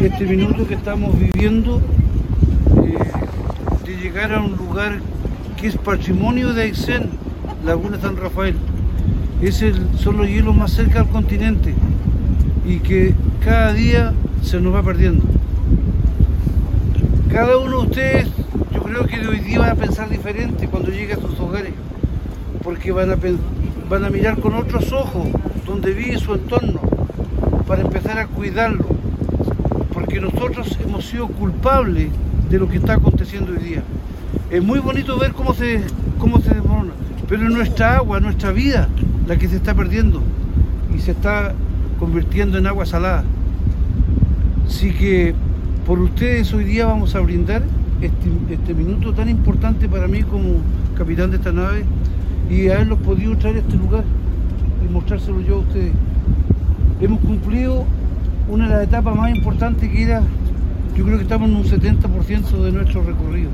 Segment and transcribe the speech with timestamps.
[0.00, 1.78] este minuto que estamos viviendo
[2.86, 4.98] eh, de llegar a un lugar
[5.60, 7.10] que es patrimonio de Aysén,
[7.66, 8.56] Laguna San Rafael.
[9.42, 11.74] Es el, son los hielos más cerca al continente
[12.66, 15.22] y que cada día se nos va perdiendo.
[17.30, 18.28] Cada uno de ustedes,
[18.72, 21.74] yo creo que de hoy día va a pensar diferente cuando llegue a sus hogares,
[22.62, 23.14] porque van
[23.90, 25.28] van a mirar con otros ojos
[25.66, 26.80] donde vive su entorno,
[27.66, 28.99] para empezar a cuidarlo,
[30.10, 32.08] porque nosotros hemos sido culpables
[32.50, 33.84] de lo que está aconteciendo hoy día.
[34.50, 35.82] Es muy bonito ver cómo se,
[36.18, 36.94] cómo se desmorona,
[37.28, 38.88] pero es nuestra agua, nuestra vida,
[39.28, 40.20] la que se está perdiendo
[40.92, 41.54] y se está
[42.00, 43.22] convirtiendo en agua salada.
[44.66, 45.32] Así que
[45.86, 47.62] por ustedes hoy día vamos a brindar
[48.00, 50.56] este, este, minuto tan importante para mí como
[50.98, 51.84] capitán de esta nave
[52.50, 54.02] y haberlos podido traer a este lugar
[54.84, 55.92] y mostrárselo yo a ustedes.
[57.00, 57.86] Hemos cumplido
[58.50, 60.22] una de las etapas más importantes que era,
[60.96, 63.50] yo creo que estamos en un 70% de nuestro recorrido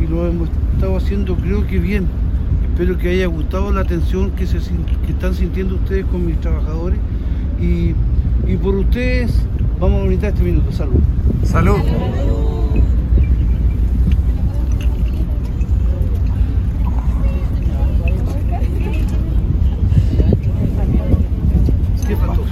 [0.00, 2.06] y lo hemos estado haciendo creo que bien.
[2.70, 6.98] Espero que haya gustado la atención que, se, que están sintiendo ustedes con mis trabajadores
[7.60, 7.94] y,
[8.50, 9.46] y por ustedes
[9.78, 10.72] vamos a brindar este minuto.
[10.72, 11.00] Salud.
[11.44, 11.80] Salud.
[22.06, 22.42] ¿Qué faltó?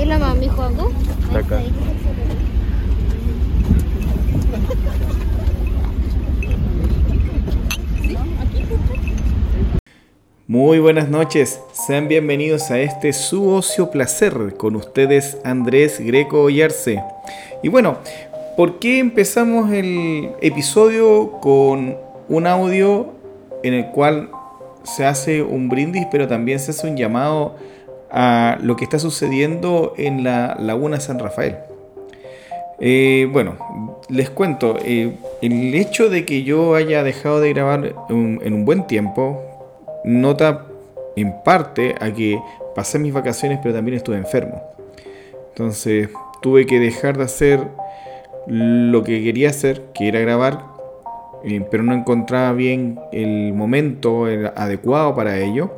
[0.00, 0.90] ¿Y la mami jugando?
[1.34, 1.60] Acá.
[10.46, 10.78] Muy
[11.10, 17.02] noches, sean bienvenidos a este su ocio placer con ustedes Andrés Greco Ollarse.
[17.62, 17.98] Y bueno,
[18.56, 21.96] ¿por qué empezamos el episodio con
[22.28, 23.08] un audio
[23.64, 24.30] en el cual
[24.84, 27.56] se hace un brindis, pero también se hace un llamado
[28.10, 31.56] a lo que está sucediendo en la Laguna San Rafael?
[32.78, 38.54] Eh, bueno, les cuento, eh, el hecho de que yo haya dejado de grabar en
[38.54, 39.42] un buen tiempo
[40.04, 40.66] nota
[41.16, 42.40] en parte a que
[42.74, 44.62] pasé mis vacaciones pero también estuve enfermo.
[45.50, 46.08] Entonces
[46.40, 47.66] tuve que dejar de hacer
[48.46, 50.64] lo que quería hacer, que era grabar,
[51.44, 54.26] eh, pero no encontraba bien el momento
[54.56, 55.70] adecuado para ello,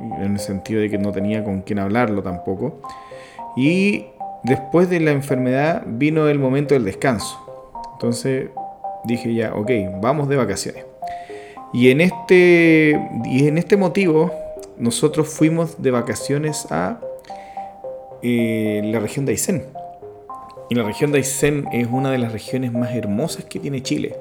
[0.00, 2.80] en el sentido de que no tenía con quién hablarlo tampoco.
[3.56, 4.06] Y
[4.42, 7.38] después de la enfermedad vino el momento del descanso.
[7.92, 8.48] Entonces
[9.04, 9.70] dije ya, ok,
[10.00, 10.84] vamos de vacaciones.
[11.72, 14.32] Y en este, y en este motivo,
[14.80, 16.98] nosotros fuimos de vacaciones a
[18.22, 19.64] eh, la región de Aysén.
[20.68, 24.16] Y la región de Aysén es una de las regiones más hermosas que tiene Chile.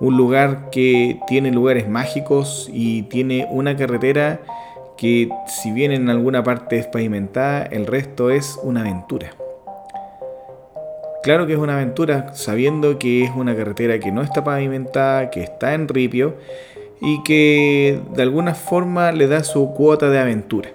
[0.00, 4.40] Un lugar que tiene lugares mágicos y tiene una carretera
[4.96, 9.34] que si bien en alguna parte es pavimentada, el resto es una aventura.
[11.22, 15.42] Claro que es una aventura sabiendo que es una carretera que no está pavimentada, que
[15.42, 16.36] está en ripio
[17.02, 20.70] y que de alguna forma le da su cuota de aventura.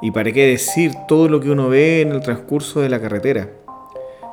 [0.00, 3.48] Y para qué decir todo lo que uno ve en el transcurso de la carretera.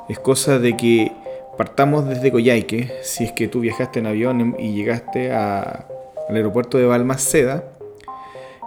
[0.08, 1.12] Es cosa de que
[1.58, 5.86] partamos desde Coyhaique, si es que tú viajaste en avión y llegaste al
[6.30, 7.64] aeropuerto de Balmaceda,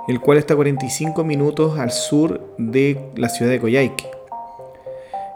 [0.09, 4.14] el cual está a 45 minutos al sur de la ciudad de Coyhaique.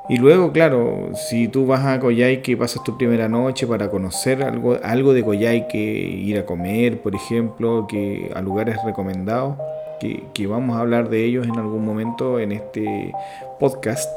[0.09, 4.79] Y luego, claro, si tú vas a Coyhaique, pasas tu primera noche para conocer algo,
[4.83, 9.57] algo de Coyhaique, ir a comer, por ejemplo, que a lugares recomendados,
[10.01, 13.13] que, que vamos a hablar de ellos en algún momento en este
[13.61, 14.11] podcast.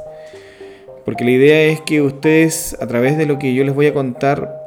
[1.04, 3.94] Porque la idea es que ustedes, a través de lo que yo les voy a
[3.94, 4.62] contar,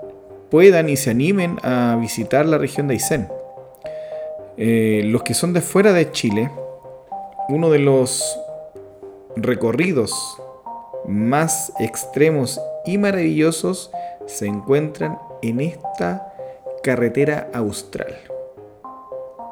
[0.50, 3.28] puedan y se animen a visitar la región de Aysén.
[4.58, 6.50] Eh, los que son de fuera de Chile,
[7.48, 8.38] uno de los
[9.36, 10.12] recorridos
[11.06, 13.90] más extremos y maravillosos
[14.26, 16.32] se encuentran en esta
[16.82, 18.14] carretera austral.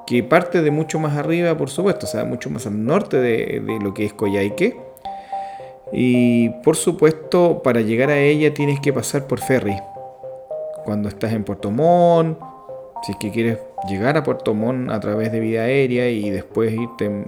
[0.06, 3.62] Que parte de mucho más arriba, por supuesto, o sea, mucho más al norte de,
[3.82, 4.76] lo que es Coyhaique.
[5.92, 9.76] Y por supuesto, para llegar a ella tienes que pasar por ferry.
[10.84, 12.38] Cuando estás en Puerto Montt,
[13.02, 16.72] si es que quieres llegar a Puerto Montt a través de vía aérea y después
[16.72, 17.26] irte en,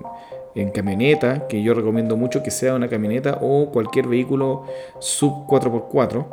[0.55, 4.65] en camioneta, que yo recomiendo mucho que sea una camioneta o cualquier vehículo
[5.01, 6.27] sub 4x4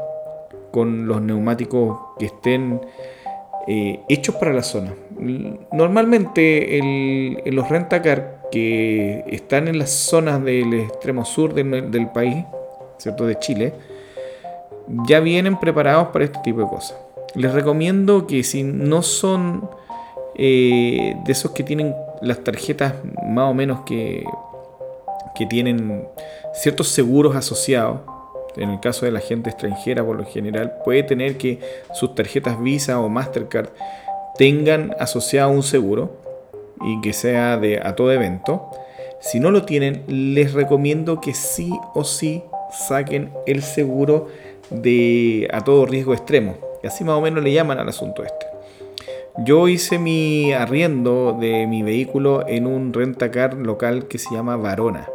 [0.71, 2.81] con los neumáticos que estén
[3.68, 4.94] eh, hechos para la zona.
[5.71, 12.44] Normalmente el- los rentacar que están en las zonas del extremo sur del, del país,
[12.97, 13.25] ¿cierto?
[13.25, 13.74] De Chile,
[15.07, 16.97] ya vienen preparados para este tipo de cosas.
[17.35, 19.69] Les recomiendo que si no son
[20.36, 24.25] eh, de esos que tienen las tarjetas más o menos que,
[25.36, 26.07] que tienen
[26.54, 28.01] ciertos seguros asociados.
[28.57, 31.60] En el caso de la gente extranjera, por lo general, puede tener que
[31.94, 33.69] sus tarjetas Visa o Mastercard
[34.38, 36.18] tengan asociado un seguro
[36.84, 38.69] y que sea de a todo evento.
[39.22, 44.27] Si no lo tienen, les recomiendo que sí o sí saquen el seguro
[44.69, 46.57] de a todo riesgo extremo.
[46.84, 48.50] Y así más o menos le llaman al asunto este.
[49.38, 55.07] Yo hice mi arriendo de mi vehículo en un rentacar local que se llama Varona.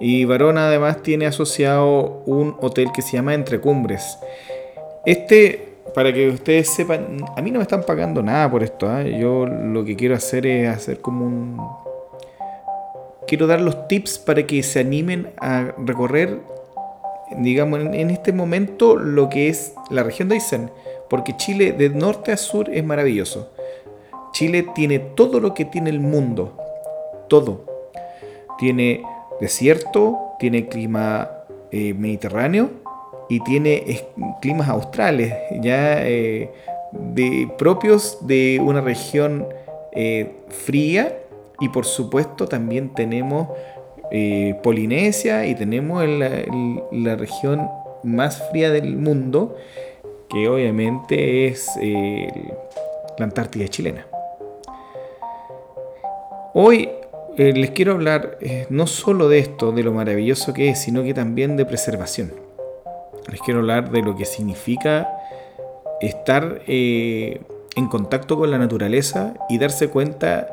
[0.00, 4.18] Y Varona además tiene asociado un hotel que se llama Entre Cumbres.
[5.06, 8.86] Este, para que ustedes sepan, a mí no me están pagando nada por esto.
[8.88, 9.02] ¿ah?
[9.02, 11.60] Yo lo que quiero hacer es hacer como un...
[13.26, 16.38] Quiero dar los tips para que se animen a recorrer,
[17.38, 20.70] digamos, en este momento lo que es la región de Aysén
[21.10, 23.50] porque Chile de norte a sur es maravilloso.
[24.32, 26.56] Chile tiene todo lo que tiene el mundo,
[27.28, 27.64] todo.
[28.58, 29.02] Tiene
[29.40, 31.28] desierto, tiene clima
[31.72, 32.70] eh, mediterráneo
[33.28, 34.04] y tiene
[34.40, 36.52] climas australes, ya eh,
[36.92, 39.48] de, propios de una región
[39.92, 41.18] eh, fría
[41.58, 43.48] y por supuesto también tenemos
[44.64, 47.68] Polinesia y tenemos la región
[48.02, 49.54] más fría del mundo
[50.30, 52.28] que obviamente es eh,
[53.18, 54.06] la Antártida chilena.
[56.54, 56.88] Hoy
[57.36, 61.02] eh, les quiero hablar eh, no solo de esto, de lo maravilloso que es, sino
[61.02, 62.32] que también de preservación.
[63.30, 65.16] Les quiero hablar de lo que significa
[66.00, 70.48] estar en contacto con la naturaleza y darse cuenta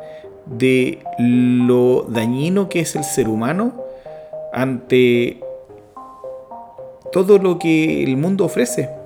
[0.46, 3.74] de lo dañino que es el ser humano
[4.52, 5.40] ante
[7.12, 8.97] todo lo que el mundo ofrece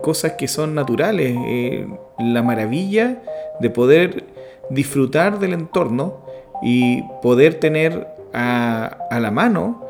[0.00, 1.86] cosas que son naturales, eh,
[2.18, 3.22] la maravilla
[3.60, 4.24] de poder
[4.70, 6.18] disfrutar del entorno
[6.62, 9.84] y poder tener a, la mano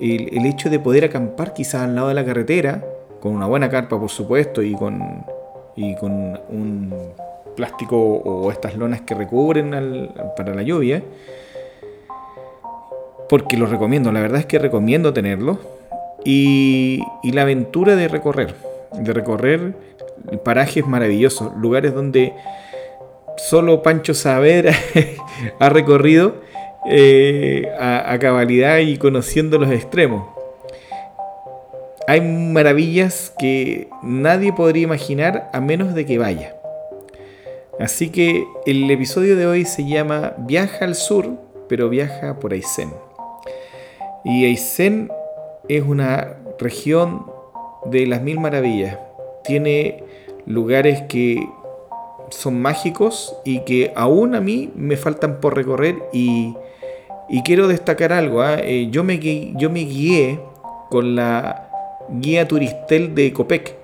[0.00, 2.84] el, hecho de poder acampar quizás al lado de la carretera,
[3.20, 5.24] con una buena carpa por supuesto y con,
[5.76, 6.12] y con
[6.48, 6.92] un
[7.56, 11.02] plástico o estas lonas que recubren para la lluvia.
[13.28, 15.58] Porque lo recomiendo, la verdad es que recomiendo tenerlo.
[16.24, 19.74] Y, y la aventura de recorrer de recorrer
[20.44, 22.32] parajes maravillosos, lugares donde
[23.36, 24.74] solo Pancho Saavedra
[25.58, 26.34] ha recorrido
[26.86, 30.28] eh, a, cabalidad y conociendo los extremos.
[32.08, 36.56] Hay maravillas que nadie podría imaginar a menos de que vaya.
[37.78, 41.30] Así que el episodio de hoy se llama Viaja al sur,
[41.68, 42.92] pero viaja por Aysén.
[44.24, 45.10] Y Aysén
[45.68, 47.26] es una región
[47.86, 48.98] de las mil maravillas.
[49.44, 50.04] Tiene
[50.46, 51.46] lugares que
[52.30, 56.54] son mágicos y que aún a mí me faltan por recorrer y,
[57.44, 58.42] quiero destacar algo.
[58.42, 58.56] ¿ah?
[58.58, 60.40] Eh, yo, me, guié
[60.90, 61.70] con la
[62.10, 63.76] guía turistel de Copec.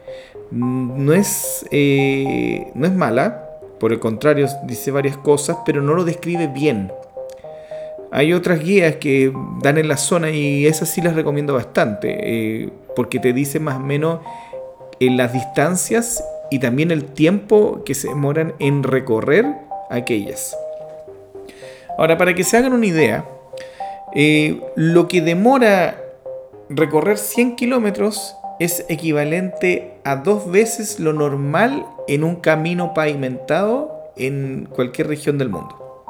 [0.51, 3.49] No es, eh, no es mala,
[3.79, 6.91] por el contrario, dice varias cosas, pero no lo describe bien.
[8.11, 12.71] Hay otras guías que dan en la zona y esas sí las recomiendo bastante, eh,
[12.99, 14.19] porque te dice más o menos
[14.99, 19.47] en las distancias y también el tiempo que se demoran en recorrer
[19.89, 20.57] aquellas.
[21.97, 23.25] Ahora, para que se hagan una idea,
[24.17, 25.97] eh, lo que demora
[26.69, 34.69] recorrer 100 kilómetros es equivalente a dos veces lo normal en un camino pavimentado en
[34.75, 36.05] cualquier región del mundo.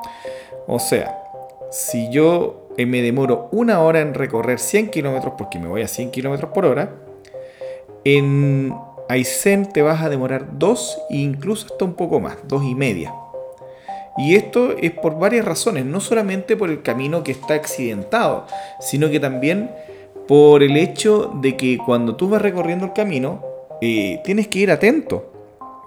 [0.66, 1.22] O sea,
[1.70, 6.10] si yo me demoro una hora en recorrer 100 kilómetros, porque me voy a 100
[6.10, 6.92] kilómetros por hora,
[8.04, 8.74] en
[9.08, 13.12] Aysén te vas a demorar dos e incluso hasta un poco más, dos y media.
[14.16, 18.46] Y esto es por varias razones, no solamente por el camino que está accidentado,
[18.80, 19.70] sino que también
[20.26, 23.42] por el hecho de que cuando tú vas recorriendo el camino,
[23.80, 25.32] eh, tienes que ir atento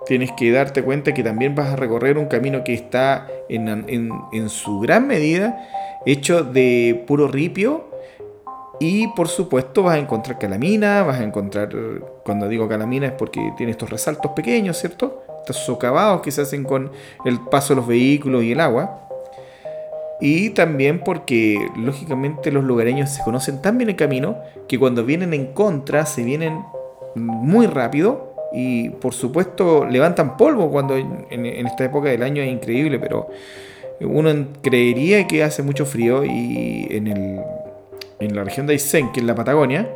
[0.05, 4.79] tienes que darte cuenta que también vas a recorrer un camino que está en, su
[4.79, 5.67] gran medida
[6.05, 7.91] hecho de puro ripio
[8.79, 11.69] y por supuesto vas a encontrar calamina, vas a encontrar,
[12.23, 15.23] cuando digo calamina es porque tiene estos resaltos pequeños, ¿cierto?
[15.39, 16.91] Estos socavados que se hacen con
[17.23, 19.07] el paso de los vehículos y el agua.
[20.19, 25.33] Y también porque lógicamente los lugareños se conocen tan bien el camino que cuando vienen
[25.33, 26.63] en contra se vienen
[27.15, 32.99] muy rápido y por supuesto levantan polvo cuando en, esta época del año es increíble,
[32.99, 33.29] pero
[34.03, 37.41] uno creería que hace mucho frío y en, el,
[38.19, 39.89] en la región de Aysén, que es la Patagonia,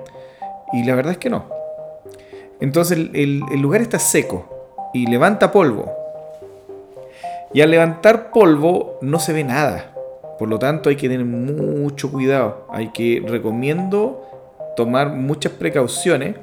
[0.74, 1.46] y la verdad es que no.
[2.60, 5.92] Entonces el, el lugar está seco y levanta polvo.
[7.54, 9.94] Y al levantar polvo no se ve nada.
[10.38, 12.68] Por lo tanto, hay que tener mucho cuidado.
[12.70, 14.22] Hay que recomiendo
[14.76, 16.36] tomar muchas precauciones.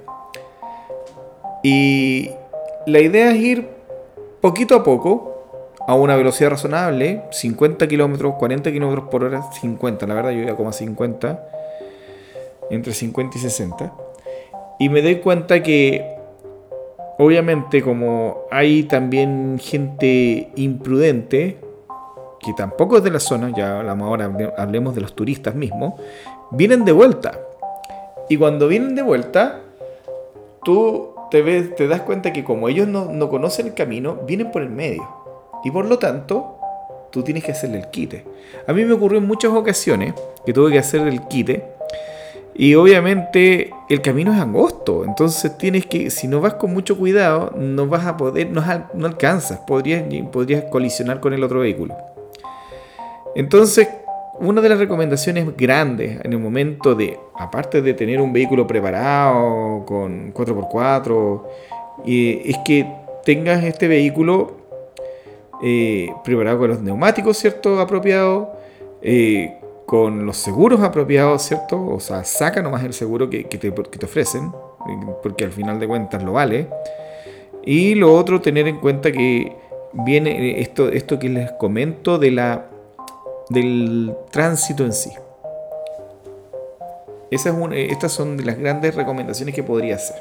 [1.62, 2.31] Y
[2.87, 3.69] la idea es ir
[4.40, 5.31] poquito a poco,
[5.86, 10.56] a una velocidad razonable, 50 kilómetros, 40 kilómetros por hora, 50, la verdad yo iba
[10.56, 11.48] como a 50,
[12.70, 13.92] entre 50 y 60.
[14.78, 16.16] Y me doy cuenta que,
[17.18, 21.58] obviamente, como hay también gente imprudente,
[22.40, 25.94] que tampoco es de la zona, ya hablamos ahora, hablemos de los turistas mismos,
[26.50, 27.38] vienen de vuelta.
[28.28, 29.60] Y cuando vienen de vuelta,
[30.64, 35.21] tú te, das cuenta que como ellos no conocen el camino, vienen por el medio.
[35.64, 36.59] Y por lo tanto,
[37.11, 38.25] tú tienes que hacerle el quite.
[38.66, 40.14] A mí me ocurrió en muchas ocasiones
[40.45, 41.64] que tuve que hacer el quite.
[42.54, 45.04] Y obviamente el camino es angosto.
[45.04, 48.62] Entonces tienes que, si no vas con mucho cuidado, no vas a poder, no,
[48.95, 49.61] no alcanzas.
[49.61, 51.97] Podrías, podrías colisionar con el otro vehículo.
[53.35, 53.88] Entonces,
[54.38, 59.85] una de las recomendaciones grandes en el momento de, aparte de tener un vehículo preparado
[59.87, 61.42] con 4x4,
[62.07, 62.87] eh, es que
[63.25, 64.62] tengas este vehículo
[65.62, 67.81] eh, preparado con los neumáticos, ¿cierto?
[67.81, 68.49] Apropiados,
[69.00, 71.85] eh, con los seguros apropiados, ¿cierto?
[71.87, 74.52] O sea, saca nomás el seguro que, te, te, ofrecen,
[75.23, 76.66] porque al final de cuentas lo vale.
[77.64, 79.57] Y lo otro, tener en cuenta que
[79.92, 82.66] viene eh, esto, esto que les comento de la,
[83.49, 85.11] del tránsito en sí.
[87.31, 90.16] Esa estas son de las grandes recomendaciones que podría hacer.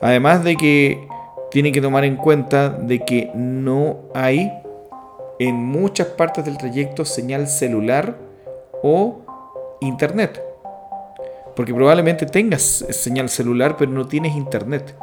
[0.00, 1.06] Además de que
[1.50, 4.52] tiene que tomar en cuenta de que no hay
[5.38, 8.16] en muchas partes del trayecto señal celular
[8.82, 9.20] o
[9.80, 10.42] internet.
[11.54, 14.94] Porque probablemente tengas señal celular pero no tienes internet.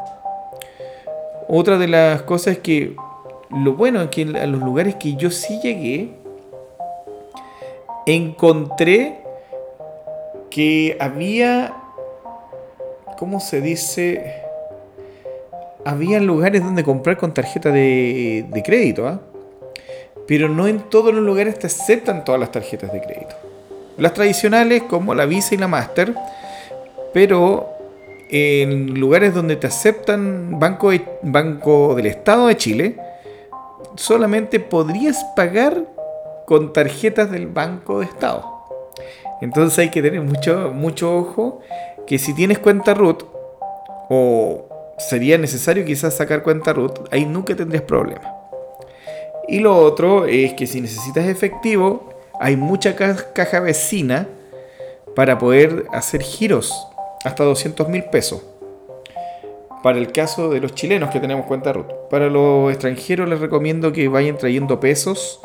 [1.47, 2.95] Otra de las cosas es que
[3.49, 6.13] lo bueno es que a los lugares que yo sí llegué,
[8.05, 9.19] encontré
[10.49, 11.73] que había,
[13.17, 14.42] ¿cómo se dice?
[15.85, 19.19] Había lugares donde comprar con tarjeta de, crédito, ¿ah?
[20.27, 23.35] pero no en todos los lugares te aceptan todas las tarjetas de crédito.
[23.97, 26.15] Las tradicionales como la Visa y la Master,
[27.13, 27.69] pero
[28.29, 32.97] en lugares donde te aceptan Banco, Banco del Estado de Chile,
[33.95, 35.83] solamente podrías pagar
[36.45, 38.53] con tarjetas del Banco de Estado.
[39.41, 41.59] Entonces hay que tener mucho, mucho ojo
[42.07, 43.23] que si tienes cuenta root
[44.09, 48.33] o sería necesario quizás sacar cuenta root, ahí nunca tendrías problema.
[49.47, 52.09] Y lo otro es que si necesitas efectivo,
[52.39, 54.27] hay mucha caja vecina
[55.15, 56.87] para poder hacer giros
[57.23, 58.41] hasta 200 mil pesos.
[59.81, 61.87] Para el caso de los chilenos que tenemos cuenta root.
[62.09, 65.41] Para los extranjeros les recomiendo que vayan trayendo pesos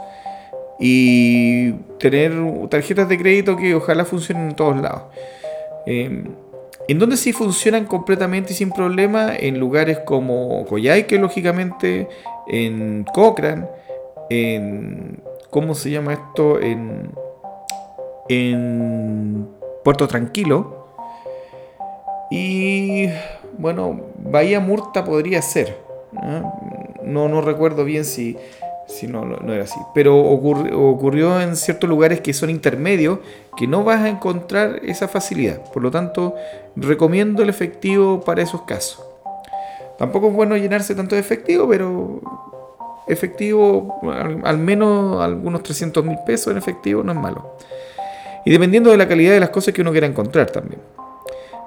[0.78, 2.32] y tener
[2.68, 5.02] tarjetas de crédito que ojalá funcionen en todos lados.
[5.86, 6.26] Em,
[6.88, 12.08] en donde sí funcionan completamente y sin problema en lugares como Coyhaique, lógicamente,
[12.46, 13.66] en Cochrane,
[14.30, 15.22] en.
[15.50, 16.60] ¿Cómo se llama esto?
[16.60, 17.12] En.
[18.30, 19.48] En
[19.84, 20.86] Puerto Tranquilo.
[22.30, 23.08] Y.
[23.58, 25.76] Bueno, Bahía Murta podría ser.
[27.02, 28.38] No recuerdo bien si
[28.88, 29.78] si no, no era así.
[29.94, 33.18] Pero ocurrió en ciertos lugares que son intermedios
[33.56, 35.62] que no vas a encontrar esa facilidad.
[35.72, 36.34] Por lo tanto,
[36.74, 39.04] recomiendo el efectivo para esos casos.
[39.98, 42.20] Tampoco es bueno llenarse tanto de efectivo, pero
[43.06, 44.00] efectivo,
[44.44, 47.56] al, menos algunos 300 mil pesos en efectivo no es malo.
[48.44, 50.80] Y dependiendo de la calidad de las cosas que uno quiera encontrar también.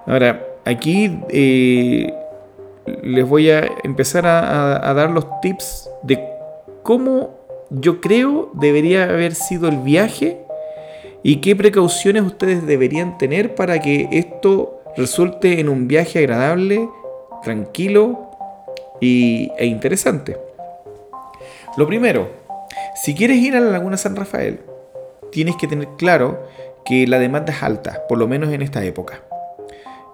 [0.07, 2.11] Ahora, aquí eh,
[3.03, 6.30] les voy a empezar a, a dar los tips de
[6.91, 10.39] cómo yo creo debería haber sido el viaje
[11.23, 16.89] y qué precauciones ustedes deberían tener para que esto resulte en un viaje agradable,
[17.43, 18.29] tranquilo
[18.99, 20.35] y, e interesante.
[21.77, 22.27] Lo primero,
[23.01, 24.59] si quieres ir a la Laguna San Rafael,
[25.31, 26.45] tienes que tener claro
[26.83, 29.21] que la demanda es alta, por lo menos en esta época.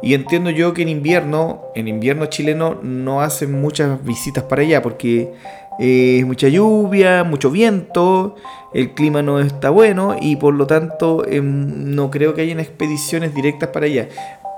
[0.04, 4.84] Y entiendo yo que en invierno, en invierno chileno, no hacen muchas visitas para allá
[4.84, 5.34] porque
[5.80, 8.36] es mucha lluvia, mucho viento,
[8.74, 13.34] el clima no está bueno y por lo tanto em, no creo que hayan expediciones
[13.34, 14.08] directas para allá.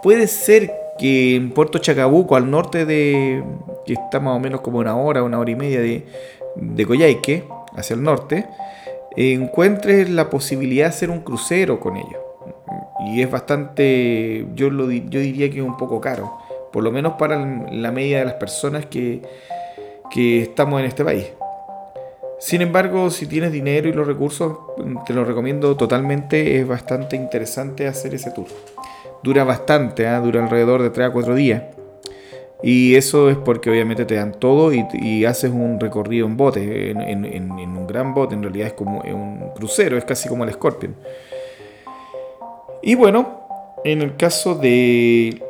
[0.02, 3.44] Puede ser que en Puerto Chacabuco, al norte de,
[3.86, 6.06] que está más o menos como una hora, una hora y media de,
[6.56, 7.44] de Coyhaique,
[7.76, 8.46] hacia el norte,
[9.16, 12.20] encuentres la posibilidad de hacer un crucero con ellos.
[13.08, 16.38] Y es bastante, yo, lo, yo diría que es un poco caro,
[16.72, 17.38] por lo menos para
[17.72, 19.22] la media de las personas que,
[20.10, 21.28] que estamos en este país.
[22.40, 24.58] Sin embargo, si tienes dinero y los recursos,
[25.06, 26.60] te lo recomiendo totalmente.
[26.60, 28.48] Es bastante interesante hacer ese tour.
[29.22, 30.20] Dura bastante, ¿eh?
[30.24, 31.64] dura alrededor de 3 a 4 días.
[32.62, 37.52] Y eso es porque obviamente te dan todo y, haces un recorrido en bote, en,
[37.52, 40.96] un gran bote, en realidad es como un crucero, es casi como el Scorpion.
[42.82, 43.42] Y bueno,
[43.86, 45.42] en el caso de,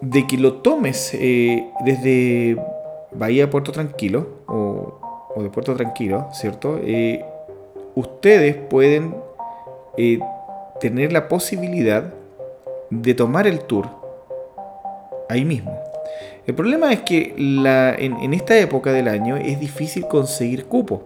[0.00, 2.56] de que lo tomes eh, desde
[3.12, 4.98] Bahía Puerto Tranquilo, o,
[5.36, 6.80] de Puerto Tranquilo, ¿cierto?
[6.82, 7.24] Eh,
[7.94, 9.14] ustedes pueden
[9.96, 10.18] eh,
[10.80, 12.12] tener la posibilidad
[12.90, 13.86] de tomar el tour
[15.28, 15.78] ahí mismo.
[16.46, 21.02] El problema es que en, esta época del año es difícil conseguir cupo.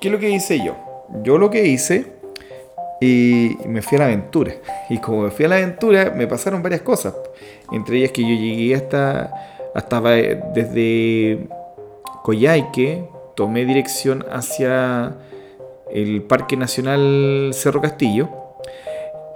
[0.00, 0.76] ¿Qué es lo que hice yo?
[1.24, 2.06] Yo lo que hice
[3.00, 4.52] y me fui a la aventura.
[4.88, 7.14] Y como me fui a la aventura, me pasaron varias cosas.
[7.72, 11.48] Entre ellas que yo llegué hasta, hasta desde
[12.22, 15.16] Coyhaique, tomé dirección hacia
[15.92, 18.28] el Parque Nacional Cerro Castillo.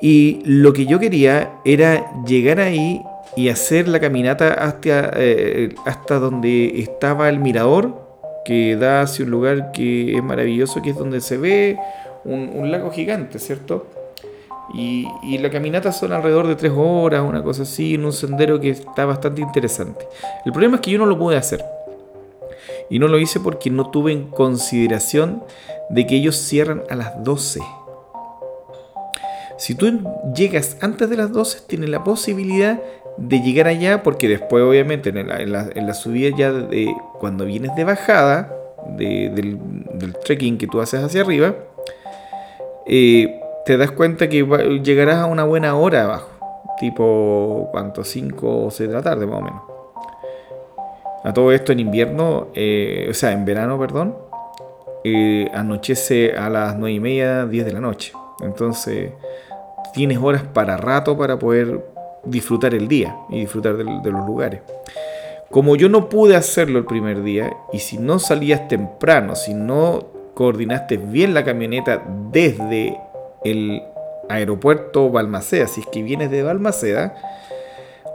[0.01, 3.03] Y lo que yo quería era llegar ahí
[3.37, 8.05] y hacer la caminata hasta, eh, hasta donde estaba el mirador,
[8.45, 11.79] que da hacia un lugar que es maravilloso, que es donde se ve
[12.25, 13.87] un, lago gigante, ¿cierto?
[14.73, 18.71] Y, la caminata son alrededor de tres horas, una cosa así, en un sendero que
[18.71, 20.07] está bastante interesante.
[20.45, 21.65] El problema es que yo no lo pude hacer.
[22.91, 25.43] Y no lo hice porque no tuve en consideración
[25.91, 27.61] de que ellos cierran a las 12.
[29.57, 30.01] Si tú
[30.35, 32.81] llegas antes de las 12, tienes la posibilidad
[33.17, 38.53] de llegar allá, porque después obviamente en la, subida ya de, cuando vienes de bajada
[38.97, 39.59] del,
[40.25, 41.55] trekking que tú haces hacia arriba,
[42.87, 44.45] eh, te das cuenta que
[44.83, 46.29] llegarás a una buena hora abajo,
[46.79, 48.05] tipo, ¿cuánto?
[48.05, 49.63] 5 o 6 de la tarde más o menos.
[51.25, 54.15] A todo esto en invierno, eh, o sea, en verano, perdón,
[55.05, 58.13] eh, anochece a las 9 y media, 10 de la noche.
[58.43, 59.13] Entonces,
[59.95, 61.83] tienes horas para rato para poder
[62.25, 64.61] disfrutar el día y disfrutar de, los lugares.
[65.51, 70.07] Como yo no pude hacerlo el primer día, y si no salías temprano, si no
[70.35, 72.99] coordinaste bien la camioneta desde
[73.45, 73.83] el
[74.29, 77.15] aeropuerto Balmaceda, si es que vienes de Balmaceda,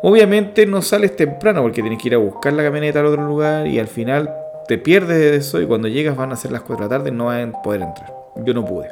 [0.01, 3.67] obviamente no sales temprano porque tienes que ir a buscar la camioneta al otro lugar
[3.67, 4.33] y al final
[4.67, 7.09] te pierdes de eso y cuando llegas van a ser las 4 de la tarde
[7.09, 8.13] y no van a poder entrar.
[8.43, 8.89] Yo no pude.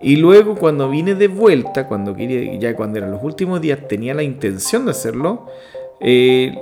[0.00, 4.12] Y luego cuando vine de vuelta, cuando quería, ya cuando eran los últimos días, tenía
[4.12, 5.46] la intención de hacerlo.
[6.00, 6.54] Eh,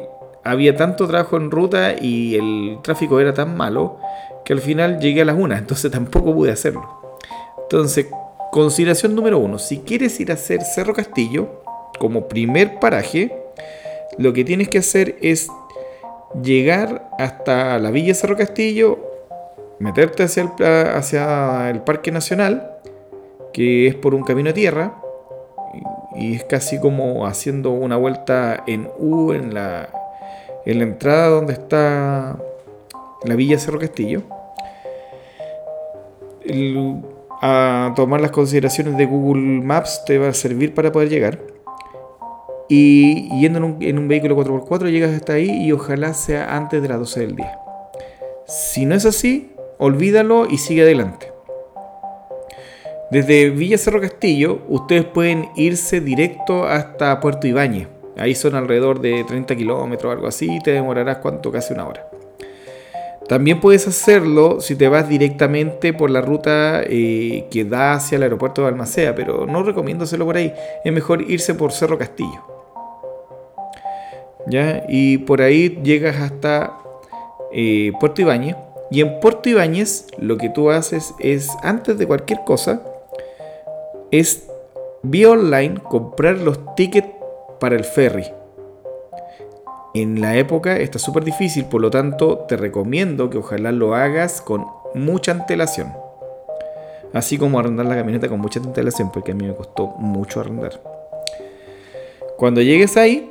[0.44, 3.98] había tanto trabajo en ruta y el tráfico era tan malo
[4.44, 7.18] que al final llegué a las una, entonces tampoco pude hacerlo.
[7.62, 8.06] Entonces,
[8.52, 11.62] consideración número uno, si quieres ir a hacer Cerro Castillo
[11.98, 13.34] como primer paraje,
[14.18, 15.48] lo que tienes que hacer es
[16.42, 18.98] llegar hasta la Villa Cerro Castillo,
[19.78, 22.76] meterte hacia el, Parque Nacional,
[23.54, 25.00] que es por un camino a tierra
[26.14, 29.88] y es casi como haciendo una vuelta en U en la,
[30.66, 32.36] en la entrada donde está
[33.24, 34.20] la Villa Cerro Castillo.
[37.42, 41.40] A tomar las consideraciones de Google Maps te va a servir para poder llegar.
[42.68, 47.00] Y yendo en un, vehículo 4x4 llegas hasta ahí y ojalá sea antes de las
[47.00, 47.58] 12 del día.
[48.46, 51.32] Si no es así, olvídalo y sigue adelante.
[53.10, 57.88] Desde Villa Cerro Castillo, ustedes pueden irse directo hasta Puerto Ibáñez.
[58.16, 62.11] Ahí son alrededor de 30 kilómetros algo así, y te demorarás cuánto, casi una hora.
[63.32, 68.24] También puedes hacerlo si te vas directamente por la ruta eh, que da hacia el
[68.24, 70.52] aeropuerto de Almacea, pero no recomiendo hacerlo por ahí.
[70.84, 72.42] Es mejor irse por Cerro Castillo.
[74.46, 74.84] ¿Ya?
[74.86, 76.76] Y por ahí llegas hasta
[77.54, 78.56] eh, Puerto Ibáñez.
[78.90, 82.82] Y en Puerto Ibáñez lo que tú haces es, antes de cualquier cosa,
[84.10, 84.46] es
[85.02, 87.08] vía online comprar los tickets
[87.58, 88.26] para el ferry.
[89.94, 94.40] En la época está súper difícil, por lo tanto te recomiendo que ojalá lo hagas
[94.40, 95.92] con mucha antelación.
[97.12, 100.80] Así como arrendar la camioneta con mucha antelación, porque a mí me costó mucho arrendar.
[102.38, 103.28] Cuando llegues ahí,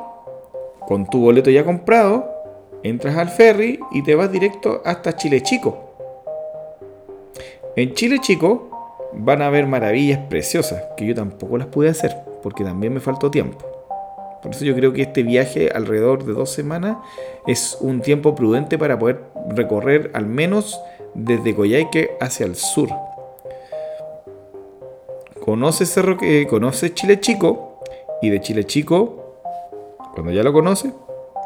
[0.87, 2.29] con tu boleto ya comprado,
[2.83, 5.89] entras al ferry y te vas directo hasta Chile Chico.
[7.75, 12.63] En Chile Chico van a haber maravillas preciosas que yo tampoco las pude hacer porque
[12.63, 13.70] también me faltó tiempo.
[14.41, 16.97] Por eso yo creo que este viaje alrededor de dos semanas
[17.47, 20.79] es un tiempo prudente para poder recorrer al menos
[21.13, 22.89] desde Coyhaique hacia el sur.
[25.43, 27.79] Conoce Cerro, que conoce Chile Chico
[28.21, 29.21] y de Chile Chico,
[30.13, 30.93] cuando ya lo conoces,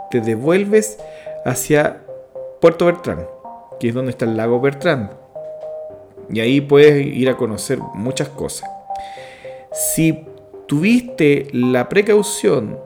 [0.10, 0.97] te devuelves
[1.45, 2.01] hacia
[2.60, 3.27] Puerto Bertrán.
[3.79, 5.12] que es donde está el lago Bertrand.
[6.29, 8.69] Y ahí puedes ir a conocer muchas cosas.
[9.71, 10.25] Si
[10.65, 12.79] tuviste la precaución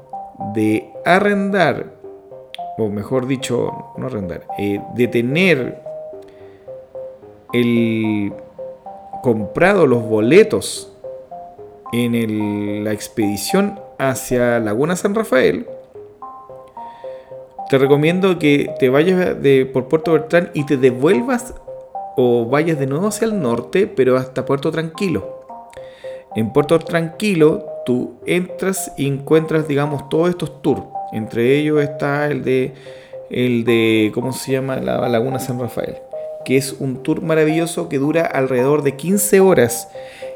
[0.53, 1.93] de arrendar,
[2.77, 5.81] o mejor dicho, no arrendar, eh, de tener
[7.53, 8.33] el
[9.21, 10.93] comprado los boletos
[11.91, 15.67] en la expedición hacia Laguna San Rafael,
[17.69, 21.53] te recomiendo que te vayas de, por Puerto Bertrán y te devuelvas
[22.17, 25.45] o vayas de nuevo hacia el norte, pero hasta Puerto Tranquilo.
[26.35, 27.65] En Puerto Tranquilo
[28.25, 30.83] entras y encuentras, digamos, todos estos tours.
[31.11, 32.73] Entre ellos está el de,
[33.29, 34.77] el de ¿cómo se llama?
[34.77, 35.95] La Laguna San Rafael.
[36.45, 39.89] Que es un tour maravilloso que dura alrededor de 15 horas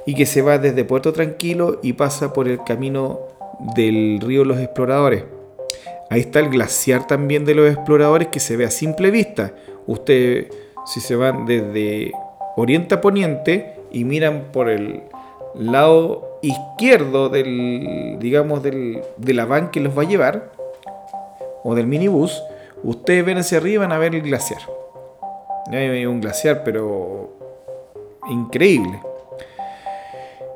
[0.05, 3.21] y que se va desde Puerto Tranquilo y pasa por el camino
[3.75, 5.23] del río Los Exploradores.
[6.09, 9.53] Ahí está el glaciar también de los exploradores que se ve a simple vista.
[9.87, 10.47] Usted,
[10.85, 12.11] si se van desde
[12.55, 15.03] oriente a poniente y miran por el
[15.55, 20.51] lado izquierdo del, digamos, del, de la van que los va a llevar,
[21.63, 22.43] o del minibús,
[22.83, 24.61] ustedes ven hacia arriba van a ver el glaciar.
[25.71, 27.31] Hay un glaciar, pero
[28.29, 28.99] increíble.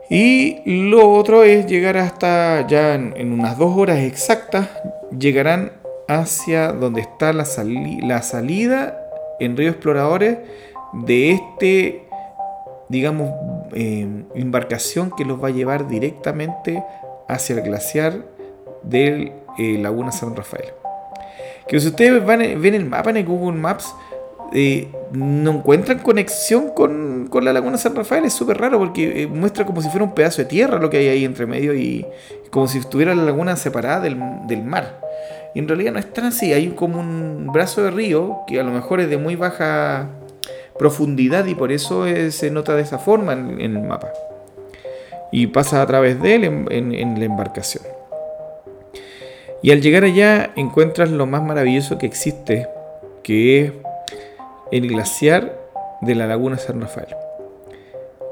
[0.09, 4.69] Y lo otro es llegar hasta ya en, unas dos horas exactas,
[5.17, 5.73] llegarán
[6.07, 7.45] hacia donde está la,
[8.03, 8.97] la salida
[9.39, 10.37] en Río Exploradores
[10.93, 12.07] de este,
[12.87, 13.31] digamos,
[13.73, 16.83] em, embarcación que los va a llevar directamente
[17.27, 18.25] hacia el glaciar
[18.83, 20.69] de eh, Laguna San Rafael.
[21.67, 23.93] Que si ustedes van, ven el mapa en el Google Maps,
[24.53, 28.25] eh, no encuentran conexión con, la Laguna San Rafael.
[28.25, 30.97] Es súper raro porque eh, muestra como si fuera un pedazo de tierra lo que
[30.97, 32.05] hay ahí entre medio y
[32.49, 35.01] como si estuviera la laguna separada del, mar.
[35.53, 36.53] Y en realidad no es tan así.
[36.53, 40.07] Hay como un brazo de río que a lo mejor es de muy baja
[40.77, 44.11] profundidad y por eso se nota de esa forma en, el mapa.
[45.31, 47.83] Y pasa a través de él en la embarcación.
[49.61, 52.67] Y al llegar allá encuentras lo más maravilloso que existe,
[53.23, 53.73] que es
[54.71, 55.57] el glaciar
[56.01, 57.15] de la Laguna San Rafael.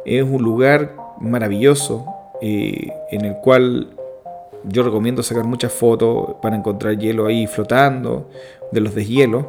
[0.06, 2.06] Es un lugar maravilloso
[2.42, 3.90] eh, en el cual
[4.64, 8.30] yo recomiendo sacar muchas fotos para encontrar hielo ahí flotando,
[8.72, 9.46] de los deshielos.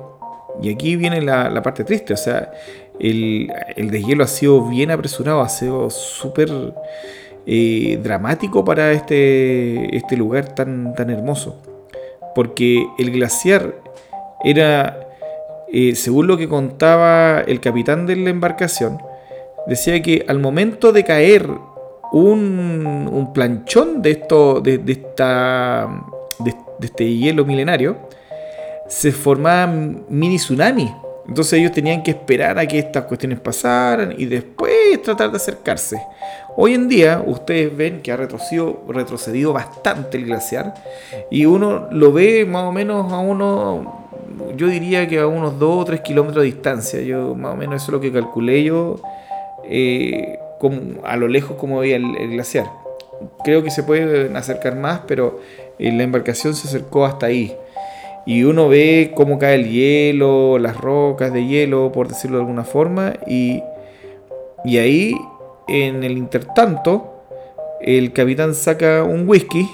[0.63, 2.53] Y aquí viene la, parte triste, o sea,
[3.01, 6.51] el, el, deshielo ha sido bien apresurado, ha sido súper
[7.47, 11.63] eh, dramático para este, este lugar tan, tan hermoso.
[12.35, 13.75] Porque el glaciar
[14.45, 15.07] era
[15.69, 18.99] eh, según lo que contaba el capitán de la embarcación,
[19.67, 21.49] decía que al momento de caer
[22.13, 25.89] un, planchón de, esto, de, esta,
[26.39, 27.97] de, este hielo milenario,
[28.89, 30.91] se formaban mini tsunamis.
[31.29, 36.01] Entonces ellos tenían que esperar a que estas cuestiones pasaran y después tratar de acercarse.
[36.57, 40.75] Hoy en día ustedes ven que ha retrocedido, bastante el glaciar
[41.31, 44.07] y uno lo ve más o menos a uno
[44.57, 47.01] yo diría que a unos 2 o 3 kilómetros de distancia.
[47.01, 49.01] Yo más o menos eso es lo que calculé yo
[49.65, 50.39] eh,
[51.05, 52.67] a lo lejos como veía el, glaciar.
[53.45, 55.41] Creo que se pueden acercar más, pero
[55.79, 57.57] eh, la embarcación se acercó hasta ahí.
[58.27, 62.65] Y uno ve cómo cae el hielo, las rocas de hielo, por decirlo de alguna
[62.65, 63.15] forma.
[63.27, 63.63] Y,
[64.65, 65.15] y ahí,
[65.69, 67.23] en el intertanto,
[67.81, 69.69] el capitán saca un whisky,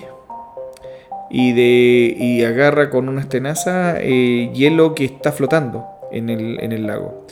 [1.35, 7.25] y, de, y agarra con una tenaza eh, hielo que está flotando en el, lago.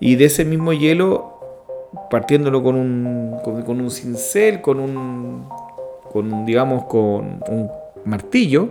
[0.00, 5.46] Y de ese mismo hielo, partiéndolo con un, con, un cincel, con un,
[6.10, 7.70] con, digamos, con un
[8.06, 8.70] martillo,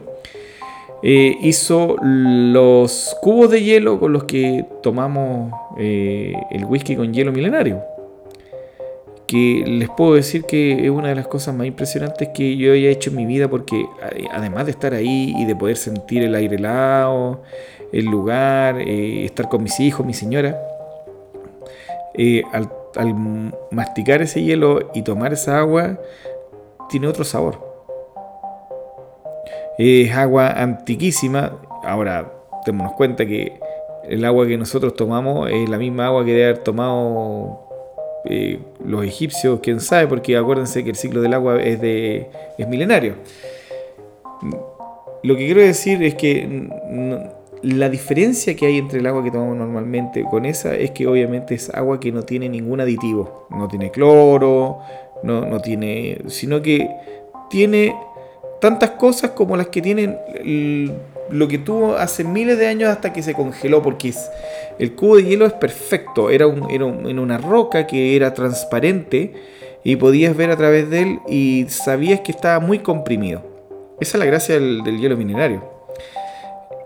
[1.04, 7.32] eh, hizo los cubos de hielo con los que tomamos eh, el whisky con hielo
[7.32, 7.84] milenario
[9.28, 12.90] que les puedo decir que es una de las cosas más impresionantes que yo haya
[12.90, 13.86] hecho en mi vida porque
[14.32, 17.42] además de estar ahí y de poder sentir el aire helado,
[17.92, 20.60] el lugar, eh, estar con mis hijos, mi señora,
[22.14, 22.70] eh, al,
[23.72, 25.98] masticar ese hielo y tomar esa agua,
[26.90, 27.73] tiene otro sabor.
[29.78, 31.60] Es agua antiquísima.
[31.84, 32.32] Ahora,
[32.66, 33.54] démonos cuenta que
[34.08, 37.64] el agua que nosotros tomamos es la misma agua que debe haber tomado
[38.26, 42.68] eh, los egipcios, quién sabe, porque acuérdense que el ciclo del agua es, de, es
[42.68, 43.16] milenario.
[45.24, 46.70] Lo que quiero decir es que
[47.62, 51.56] la diferencia que hay entre el agua que tomamos normalmente con esa es que obviamente
[51.56, 54.80] es agua que no tiene ningún aditivo, no tiene cloro,
[55.24, 56.90] no, no tiene, sino que
[57.50, 57.96] tiene
[58.64, 60.18] tantas cosas como las que tienen
[61.30, 64.14] lo que tuvo hace miles de años hasta que se congeló, porque
[64.80, 69.34] el cubo de hielo es perfecto, era, un, era, una roca que era transparente
[69.84, 73.44] y podías ver a través de él y sabías que estaba muy comprimido.
[74.00, 75.62] Esa es la gracia del, del hielo minerario.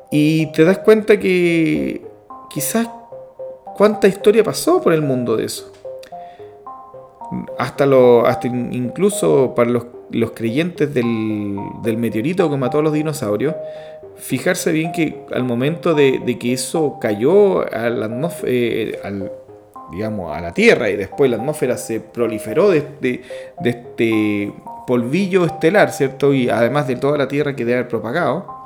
[0.10, 2.02] Y te das cuenta que
[2.50, 2.90] quizás
[3.76, 5.72] cuánta historia pasó por el mundo de eso.
[7.58, 9.86] Hasta, lo, hasta incluso para los,
[10.34, 13.54] creyentes del, del, meteorito que mató a los dinosaurios,
[14.18, 19.32] fijarse bien que al momento de, que eso cayó a la atmósfera, eh,
[19.92, 23.22] digamos, a la Tierra y después la atmósfera se proliferó de, de,
[23.63, 24.54] este
[24.86, 26.34] polvillo estelar, ¿cierto?
[26.34, 28.57] Y además de toda la Tierra que debe haber propagado,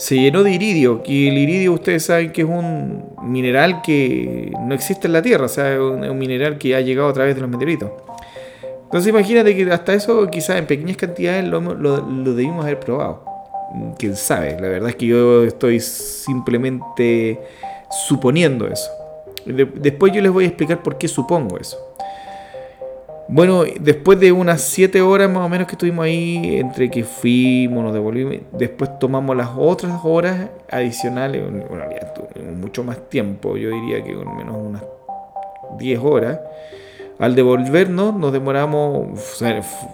[0.00, 4.74] se llenó de iridio, y el iridio ustedes saben que es un mineral que no
[4.74, 7.42] existe en la Tierra, o sea, es un, mineral que ha llegado a través de
[7.42, 7.90] los meteoritos.
[8.84, 13.22] Entonces imagínate que hasta eso quizás en pequeñas cantidades lo, lo debimos haber probado.
[13.98, 17.38] Quién sabe, la verdad es que yo estoy simplemente
[18.08, 18.90] suponiendo eso.
[19.44, 21.76] Después yo les voy a explicar por qué supongo eso.
[23.32, 27.84] Bueno, después de unas 7 horas más o menos que estuvimos ahí, entre que fuimos,
[27.84, 31.44] nos devolvimos, después tomamos las otras horas adicionales,
[32.56, 34.82] mucho más tiempo, yo diría que con menos unas
[35.78, 36.40] 10 horas.
[37.20, 39.20] Al devolvernos nos demoramos,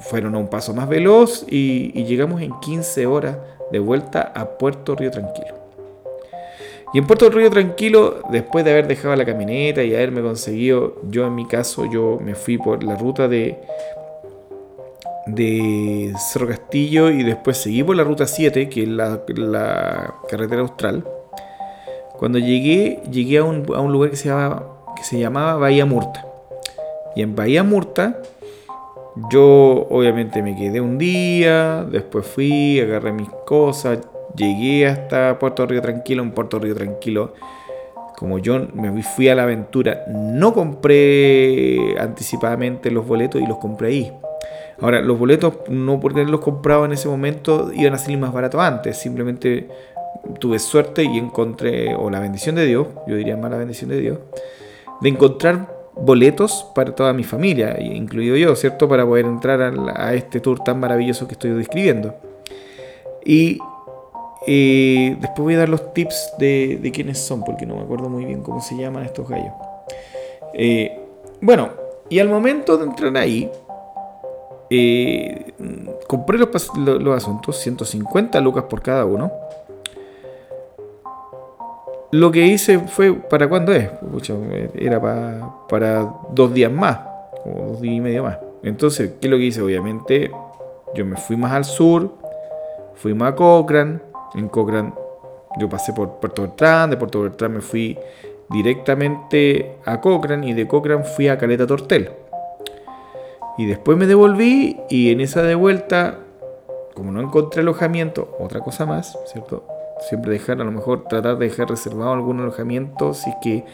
[0.01, 3.37] fueron a un paso más veloz y, y llegamos en 15 horas
[3.70, 5.66] de vuelta a Puerto Río Tranquilo.
[6.92, 11.27] Y en Puerto Río Tranquilo, después de haber dejado la camioneta y haberme conseguido, yo
[11.27, 13.59] en mi caso, yo me fui por la ruta de,
[15.27, 21.05] de Cerro Castillo y después seguí por la ruta 7, que es la, carretera austral.
[22.18, 26.25] Cuando llegué, llegué a un, lugar que se, llamaba, que se llamaba Bahía Murta.
[27.14, 28.22] Y en Bahía Murta,
[29.31, 33.99] yo obviamente me quedé un día, después fui, agarré mis cosas,
[34.37, 37.35] Llegué hasta Puerto Río Tranquilo, en Puerto Río Tranquilo.
[38.16, 43.88] Como yo me fui a la aventura, no compré anticipadamente los boletos y los compré
[43.88, 44.12] ahí.
[44.81, 48.61] Ahora, los boletos, no por tenerlos comprado en ese momento, iban a salir más baratos
[48.61, 48.99] antes.
[48.99, 49.68] Simplemente
[50.38, 54.01] tuve suerte y encontré, o la bendición de Dios, yo diría más la bendición de
[54.01, 54.18] Dios,
[55.01, 58.88] de encontrar boletos para toda mi familia, incluido yo, ¿cierto?
[58.88, 62.14] Para poder entrar a, a este tour tan maravilloso que estoy describiendo.
[63.25, 63.59] Y
[64.47, 68.43] después voy a dar los tips de, quiénes son, porque no me acuerdo muy bien
[68.43, 69.53] cómo se llaman estos gallos.
[70.55, 70.99] Eh,
[71.41, 71.71] bueno,
[72.09, 73.51] y al momento de entrar ahí,
[74.71, 75.53] eh,
[76.07, 76.49] compré los,
[77.15, 79.33] asuntos, 150 lucas por cada uno.
[82.13, 83.91] Lo que hice fue, ¿para cuándo es?
[84.75, 85.01] era
[85.69, 87.01] para, dos días más,
[87.45, 88.39] o dos días y medio más.
[88.63, 89.61] Entonces, ¿qué es lo que hice?
[89.61, 90.31] Obviamente,
[90.95, 92.15] yo me fui más al sur,
[92.95, 94.01] fui más a Cochrane,
[94.37, 94.92] en Cochrane.
[95.59, 97.99] Yo pasé por Puerto Bertrán, de Puerto Bertrán me fui
[98.51, 102.11] directamente a Cochrane y de Cochrane fui a Caleta Tortel.
[103.59, 106.18] Y después me devolví y en esa de vuelta,
[106.94, 109.64] como no encontré alojamiento, otra cosa más, ¿cierto?
[110.09, 113.64] Siempre dejar, a lo mejor tratar de dejar reservado algún alojamiento si es que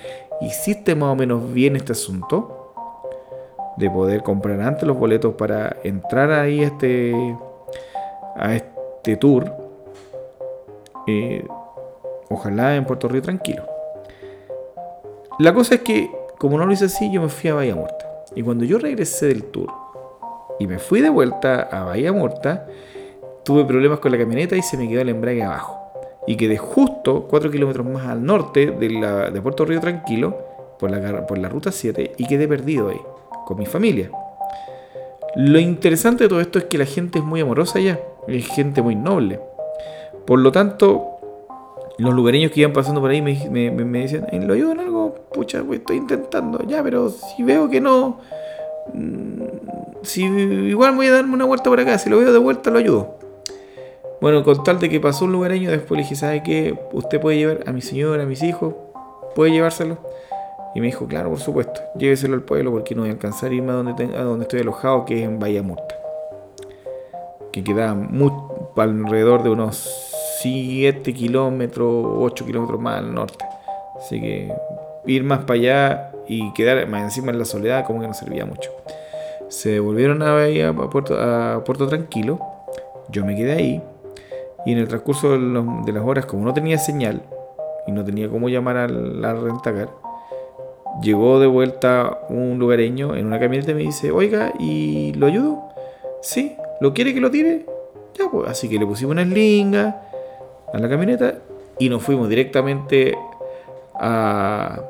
[0.40, 2.58] hiciste más o menos bien este asunto.
[3.76, 7.14] De poder comprar antes los boletos para entrar ahí este,
[8.36, 9.50] a este tour
[11.06, 11.46] eh,
[12.28, 13.64] ojalá en Puerto Río tranquilo.
[15.38, 18.24] La cosa es que, como no lo hice así, yo me fui a Bahía Muerta.
[18.34, 19.70] Y cuando yo regresé del tour
[20.58, 22.66] y me fui de vuelta a Bahía Muerta,
[23.44, 25.78] tuve problemas con la camioneta y se me quedó el embrague abajo.
[26.26, 30.36] Y quedé justo 4 kilómetros más al norte de, Puerto Río Tranquilo,
[30.78, 33.00] por la, por la ruta 7, y quedé perdido ahí,
[33.44, 34.10] con mi familia.
[35.34, 38.82] Lo interesante de todo esto es que la gente es muy amorosa allá, es gente
[38.82, 39.40] muy noble.
[40.26, 41.12] Por lo tanto,
[41.98, 45.14] los lugareños que iban pasando por ahí me, me, decían, ¿lo ayudo en algo?
[45.32, 48.18] Pucha, estoy intentando, ya, pero si veo que no,
[48.92, 49.42] mm,
[50.02, 52.78] si igual voy a darme una vuelta por acá, si lo veo de vuelta lo
[52.78, 53.16] ayudo.
[54.20, 56.78] Bueno, con tal de que pasó un lugareño, después le dije, ¿sabe qué?
[56.92, 58.74] Usted puede llevar a mi señora, a mis hijos,
[59.34, 59.98] puede llevárselo.
[60.74, 63.54] Y me dijo, claro, por supuesto, lléveselo al pueblo porque no voy a alcanzar a
[63.54, 65.96] irme a donde, a donde estoy alojado, que es en Bahía Murta.
[67.52, 67.96] Que queda
[68.76, 70.11] alrededor de unos
[70.42, 73.44] 7 kilómetros, 8 kilómetros más al norte.
[73.96, 74.52] Así que
[75.06, 78.44] ir más para allá y quedar más encima en la soledad como que no servía
[78.44, 78.70] mucho.
[79.48, 82.40] Se devolvieron a, Puerto, Tranquilo.
[83.08, 83.82] Yo me quedé ahí.
[84.64, 87.22] Y en el transcurso de, las horas, como no tenía señal
[87.86, 89.90] y no tenía cómo llamar a la rentacar,
[91.02, 95.68] llegó de vuelta un lugareño en una camioneta y me dice, oiga, ¿y lo ayudo?
[96.22, 97.66] Sí, ¿lo quiere que lo tire?
[98.14, 100.11] Ya, pues, así que le pusimos una linga
[100.72, 101.38] a la camioneta
[101.78, 103.16] y nos fuimos directamente
[103.94, 104.80] a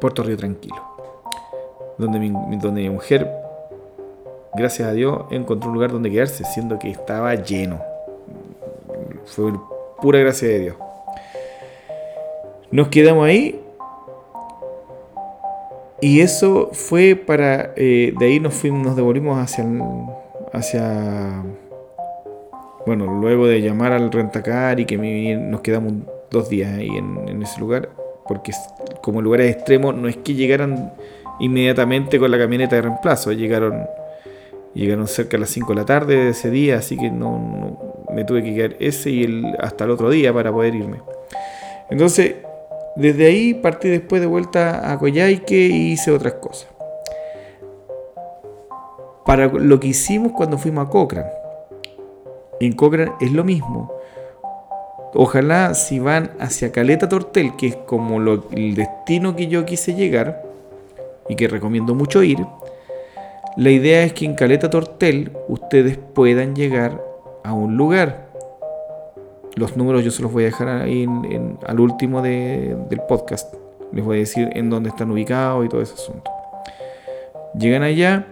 [0.00, 0.76] Puerto Río Tranquilo,
[1.96, 3.30] donde mi, donde mi mujer,
[4.54, 7.80] gracias a Dios, encontró un lugar donde quedarse, siendo que estaba lleno.
[9.26, 9.52] Fue
[10.00, 10.76] pura gracia de Dios.
[12.70, 13.60] Nos quedamos ahí
[16.00, 17.72] y eso fue para.
[17.76, 19.66] Eh, de ahí nos fuimos, nos devolvimos hacia.
[20.52, 21.42] hacia.
[22.88, 25.92] Bueno, luego de llamar al rentacar y que nos quedamos
[26.30, 27.90] dos días ahí en, ese lugar.
[28.26, 28.50] Porque
[29.02, 30.94] como el lugar es extremo, no es que llegaran
[31.38, 33.30] inmediatamente con la camioneta de reemplazo.
[33.32, 33.86] Llegaron.
[34.72, 38.24] Llegaron cerca a las 5 de la tarde de ese día, así que no, me
[38.24, 41.02] tuve que quedar ese y hasta el otro día para poder irme.
[41.90, 42.36] Entonces,
[42.96, 46.70] desde ahí partí después de vuelta a Coyhaique y hice otras cosas.
[49.26, 51.47] Para lo que hicimos cuando fuimos a Cochrane.
[52.60, 53.92] En Cochrane es lo mismo.
[55.14, 60.42] Ojalá si van hacia Caleta Tortel, que es como el destino que yo quise llegar
[61.28, 62.38] y que recomiendo mucho ir,
[63.56, 67.02] la idea es que en Caleta Tortel ustedes puedan llegar
[67.42, 68.28] a un lugar
[69.58, 71.06] los números yo se los voy a dejar ahí
[71.66, 73.52] al último del podcast.
[73.92, 76.30] Les voy a decir en dónde están ubicados y todo ese asunto.
[77.58, 78.26] Llegan allá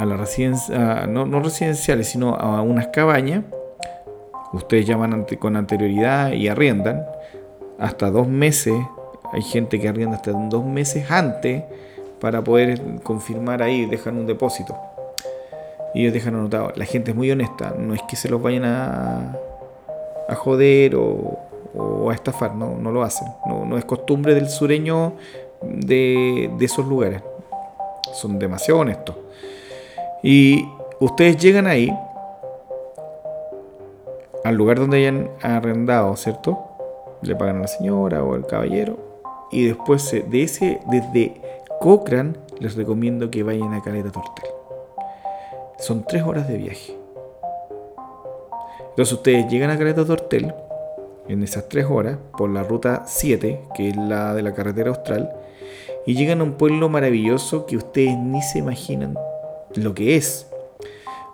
[0.00, 3.44] a la residencia, no, residenciales, sino a unas cabañas.
[4.52, 7.04] Ustedes llaman con anterioridad y arriendan.
[7.78, 8.74] Hasta dos meses.
[9.32, 11.64] Hay gente que arrienda hasta dos meses antes
[12.18, 14.74] para poder confirmar ahí, dejar un depósito.
[15.94, 16.72] Y ellos dejan anotado.
[16.76, 17.74] La gente es muy honesta.
[17.78, 19.36] No es que se los vayan a,
[20.28, 23.28] a joder o, a estafar, no, no lo hacen.
[23.46, 25.12] No, es costumbre del sureño
[25.62, 27.22] de, esos lugares.
[28.14, 29.16] Son demasiado honestos.
[30.22, 31.90] Y ustedes llegan ahí,
[34.44, 36.58] al lugar donde hayan arrendado, ¿cierto?
[37.22, 38.98] Le pagan a la señora o al caballero.
[39.50, 41.40] Y después de ese, desde
[41.80, 44.50] Cochrane, les recomiendo que vayan a Caleta Tortel.
[45.78, 46.94] Son tres horas de viaje.
[48.90, 50.54] Entonces ustedes llegan a Caleta Tortel
[51.28, 55.32] en esas tres horas por la ruta 7, que es la de la carretera austral,
[56.04, 59.16] y llegan a un pueblo maravilloso que ustedes ni se imaginan
[59.74, 60.46] lo que es.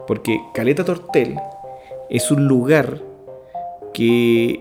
[0.07, 1.37] Porque Caleta Tortel
[2.09, 3.01] es un lugar
[3.93, 4.61] que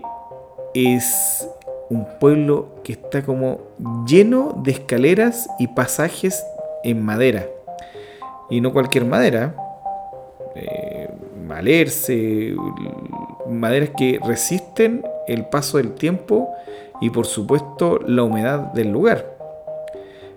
[0.74, 1.48] es
[1.88, 3.60] un pueblo que está como
[4.06, 6.44] lleno de escaleras y pasajes
[6.82, 7.46] en madera.
[8.50, 9.54] Y no cualquier madera,
[10.54, 11.08] eh,
[11.46, 12.54] valerse,
[13.48, 16.50] maderas que resisten el paso del tiempo
[17.00, 19.35] y por supuesto la humedad del lugar.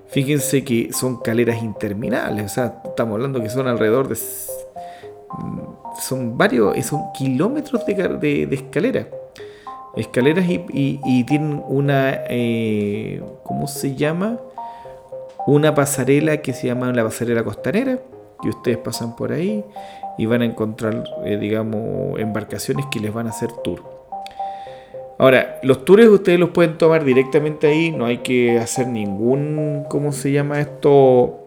[0.10, 4.18] Fíjense que son caleras interminables, o sea, estamos hablando que son alrededor de...
[6.00, 9.06] Son varios, son kilómetros de, de, escaleras.
[9.96, 12.24] Escaleras y, tienen una...
[12.28, 14.40] Eh, ¿Cómo se llama?
[15.46, 18.00] Una pasarela que se llama la pasarela costanera,
[18.42, 19.64] que ustedes pasan por ahí
[20.18, 23.99] y van a encontrar, eh, digamos, embarcaciones que les van a hacer tour.
[25.20, 30.14] Ahora, los tours ustedes los pueden tomar directamente ahí, no hay que hacer ningún, ¿cómo
[30.14, 31.46] se llama esto?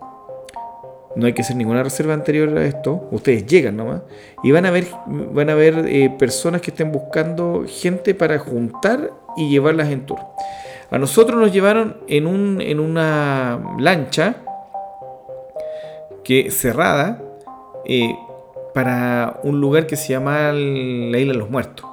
[1.16, 3.08] No hay que hacer ninguna reserva anterior a esto.
[3.10, 4.02] Ustedes llegan nomás.
[4.44, 9.10] Y van a ver, van a ver eh, personas que estén buscando gente para juntar
[9.36, 10.20] y llevarlas en tour.
[10.90, 14.36] A nosotros nos llevaron en, un, en una lancha
[16.24, 17.22] que cerrada.
[17.84, 18.14] Eh,
[18.74, 21.91] para un lugar que se llama la Isla de los Muertos.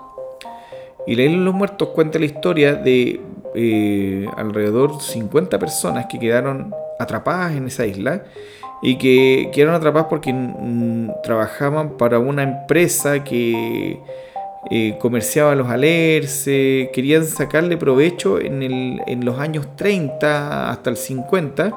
[1.10, 3.19] Y la Isla de los Muertos cuenta la historia de
[3.56, 8.26] eh, alrededor 50 personas que quedaron atrapadas en esa isla
[8.84, 14.00] y que quedaron atrapadas porque mm, trabajaban para una empresa que
[14.69, 21.72] eh, comerciaba los alerces, querían sacarle provecho en, los años 30 hasta el 50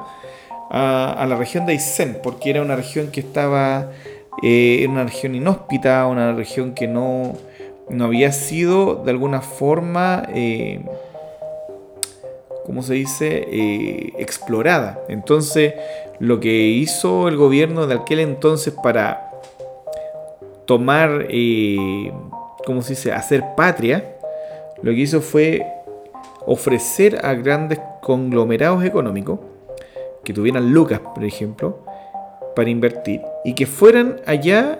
[0.69, 3.89] a, a la región de Aysén, porque era una región que estaba
[4.41, 7.33] eh, una región inhóspita, una región que no,
[7.89, 10.81] no había sido de alguna forma, eh,
[12.65, 14.99] ¿cómo se dice?, eh, explorada.
[15.09, 15.73] Entonces,
[16.19, 19.31] lo que hizo el gobierno de aquel entonces para
[20.65, 22.11] tomar, eh,
[22.65, 24.15] ¿cómo se dice?, hacer patria,
[24.81, 25.65] lo que hizo fue
[26.45, 29.39] ofrecer a grandes conglomerados económicos,
[30.23, 31.79] que tuvieran lucas, por ejemplo,
[32.55, 34.79] para invertir y que fueran allá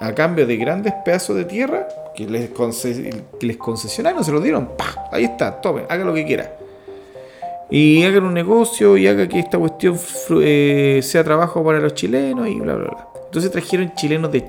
[0.00, 2.50] a cambio de grandes pedazos de tierra que les,
[3.40, 5.08] les concesionaron, se los dieron, ¡pah!
[5.12, 6.56] Ahí está, tome, haga lo que quiera.
[7.70, 9.96] Y hagan un negocio y haga que esta cuestión
[10.42, 13.08] eh, sea trabajo para los chilenos y bla, bla, bla.
[13.26, 14.44] Entonces trajeron chilenos de,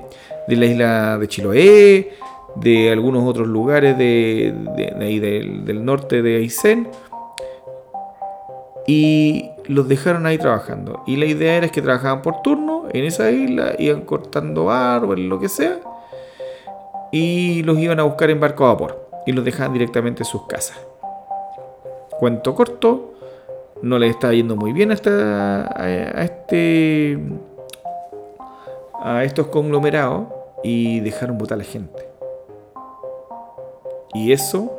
[0.48, 2.10] de la isla de Chiloé,
[2.56, 4.54] de algunos otros lugares de,
[5.00, 6.88] ahí del, norte de Aysén
[8.86, 11.02] y los dejaron ahí trabajando.
[11.06, 15.38] Y la idea era que trabajaban por turno en esa isla, iban cortando árboles, lo
[15.38, 15.80] que sea,
[17.10, 20.46] y los iban a buscar en barco a vapor y los dejaban directamente en sus
[20.46, 20.78] casas.
[22.18, 23.14] Cuento corto,
[23.82, 24.94] no les estaba yendo muy bien a,
[25.74, 27.18] a este
[29.04, 30.28] a estos conglomerados
[30.62, 32.08] y dejaron votar a la gente.
[34.14, 34.78] Y eso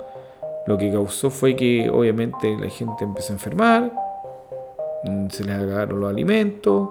[0.66, 3.92] lo que causó fue que obviamente la gente empezó a enfermar,
[5.30, 6.90] se les acabaron los alimentos,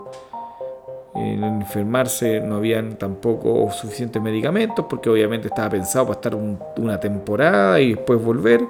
[1.14, 7.80] en enfermarse no habían tampoco suficientes medicamentos porque obviamente estaba pensado para estar una temporada
[7.80, 8.64] y después volver.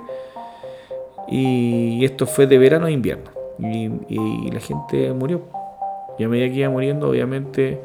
[1.29, 3.31] Y esto fue de verano a invierno.
[3.59, 5.43] Y, la gente murió.
[6.19, 7.81] Y a medida que iba muriendo, obviamente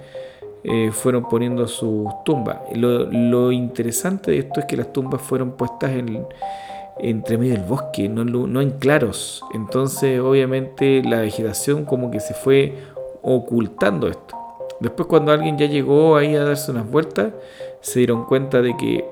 [0.63, 2.57] eh, fueron poniendo sus tumbas.
[2.75, 6.25] Lo, interesante de esto es que las tumbas fueron puestas en,
[6.99, 9.43] entre medio del bosque, no, no en claros.
[9.53, 12.75] Entonces, obviamente, la vegetación como que se fue
[13.21, 14.35] ocultando esto.
[14.79, 17.33] Después cuando alguien ya llegó ahí a darse unas vueltas,
[17.81, 19.05] se dieron cuenta de que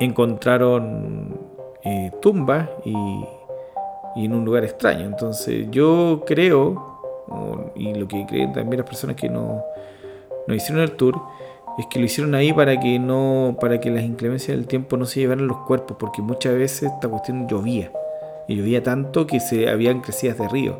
[0.00, 1.38] encontraron
[1.84, 2.94] eh, tumbas y,
[4.16, 5.04] en un lugar extraño.
[5.04, 6.98] Entonces yo creo,
[7.74, 9.62] y lo que creen también las personas que no,
[10.46, 11.20] no hicieron el tour,
[11.78, 15.04] es que lo hicieron ahí para que no, para que las inclemencias del tiempo no
[15.04, 17.92] se llevaran los cuerpos, porque muchas veces esta cuestión llovía.
[18.48, 20.78] Y llovía tanto que se habían crecidas de río.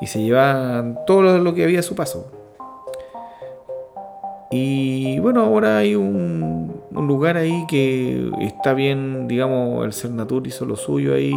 [0.00, 2.30] Y se llevaban todo lo que había a su paso.
[4.56, 10.76] Y bueno, ahora hay un, lugar ahí que está bien, digamos, el Cernatur hizo lo
[10.76, 11.34] suyo ahí,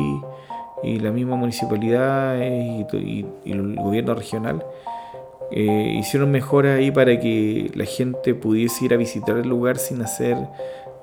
[0.84, 4.63] y la misma municipalidad y, el gobierno regional
[5.52, 10.02] eh, hicieron mejoras ahí para que la gente pudiese ir a visitar el lugar sin
[10.02, 10.38] hacer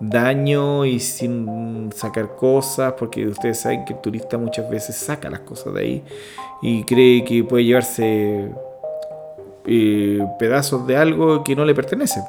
[0.01, 5.40] daño y sin sacar cosas, porque ustedes saben que el turista muchas veces saca las
[5.40, 6.05] cosas de ahí
[6.62, 8.51] y cree que puede llevarse
[9.66, 12.20] eh, pedazos de algo que no le pertenece.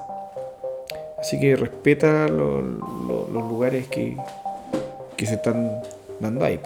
[1.20, 4.16] Así que respeta los lugares que,
[5.18, 5.82] que se están
[6.20, 6.60] dando ahí.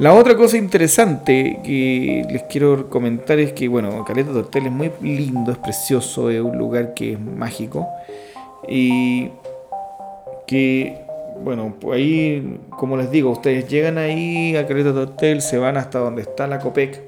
[0.00, 4.90] La otra cosa interesante que les quiero comentar es que, bueno, Caleta Hotel es muy
[5.02, 7.86] lindo, es precioso, es un lugar que es mágico.
[8.66, 9.28] Y
[10.46, 11.04] que,
[11.44, 15.98] bueno, pues ahí, como les digo, ustedes llegan ahí a Caleta Hotel, se van hasta
[15.98, 17.02] donde está la COPEC,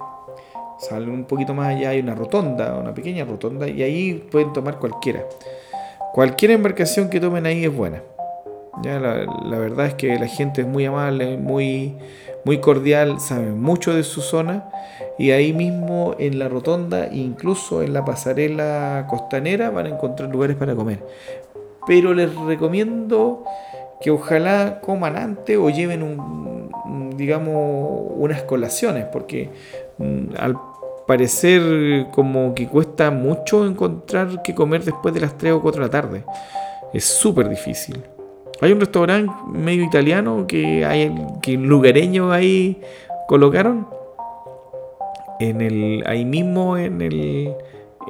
[0.79, 4.79] Salen un poquito más allá, hay una rotonda, una pequeña rotonda, y ahí pueden tomar
[4.79, 5.25] cualquiera.
[6.13, 8.03] Cualquier embarcación que tomen ahí es buena.
[8.83, 11.95] Ya, la, verdad es que la gente es muy amable, muy,
[12.45, 14.69] muy cordial, sabe mucho de su zona
[15.19, 20.57] y ahí mismo en la rotonda, incluso en la pasarela costanera, van a encontrar lugares
[20.57, 21.05] para comer.
[21.87, 23.45] Pero les recomiendo
[24.01, 26.71] que ojalá coman antes o lleven
[27.17, 29.51] digamos unas colaciones, porque
[29.99, 30.57] mm, al
[31.07, 35.87] parecer como que cuesta mucho encontrar que comer después de las 3 o 4 de
[35.87, 36.25] la tarde.
[36.93, 38.03] Es súper difícil.
[38.63, 42.81] Hay un restaurante medio italiano que hay que lugareños ahí
[43.29, 43.87] colocaron
[45.41, 47.55] en el ahí mismo en el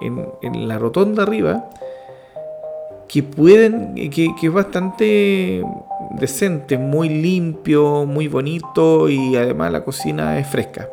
[0.01, 1.71] en, la rotonda arriba
[3.09, 5.63] que pueden que, que es bastante
[6.19, 10.89] decente, muy limpio, muy bonito y además la cocina es fresca.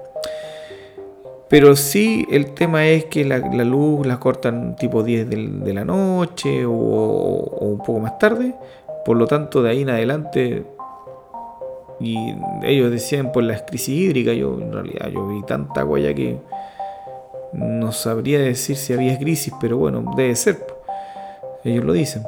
[1.49, 6.63] Pero sí, el tema es que la, luz la cortan tipo 10 de, la noche
[6.65, 8.53] o, un poco más tarde.
[9.05, 10.65] Por lo tanto, de ahí en adelante,
[11.99, 12.17] y
[12.63, 16.39] ellos decían por la crisis hídrica, yo en realidad yo vi tanta ya que
[17.53, 20.65] no sabría decir si había crisis, pero bueno, debe ser.
[21.63, 22.23] Ellos lo dicen.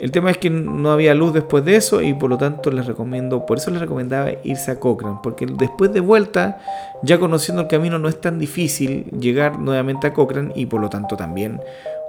[0.00, 2.86] El tema es que no había luz después de eso y por lo tanto les
[2.86, 6.60] recomiendo, por eso les recomendaba irse a Cochrane, porque después de vuelta,
[7.02, 10.88] ya conociendo el camino, no es tan difícil llegar nuevamente a Cochrane y por lo
[10.88, 11.60] tanto también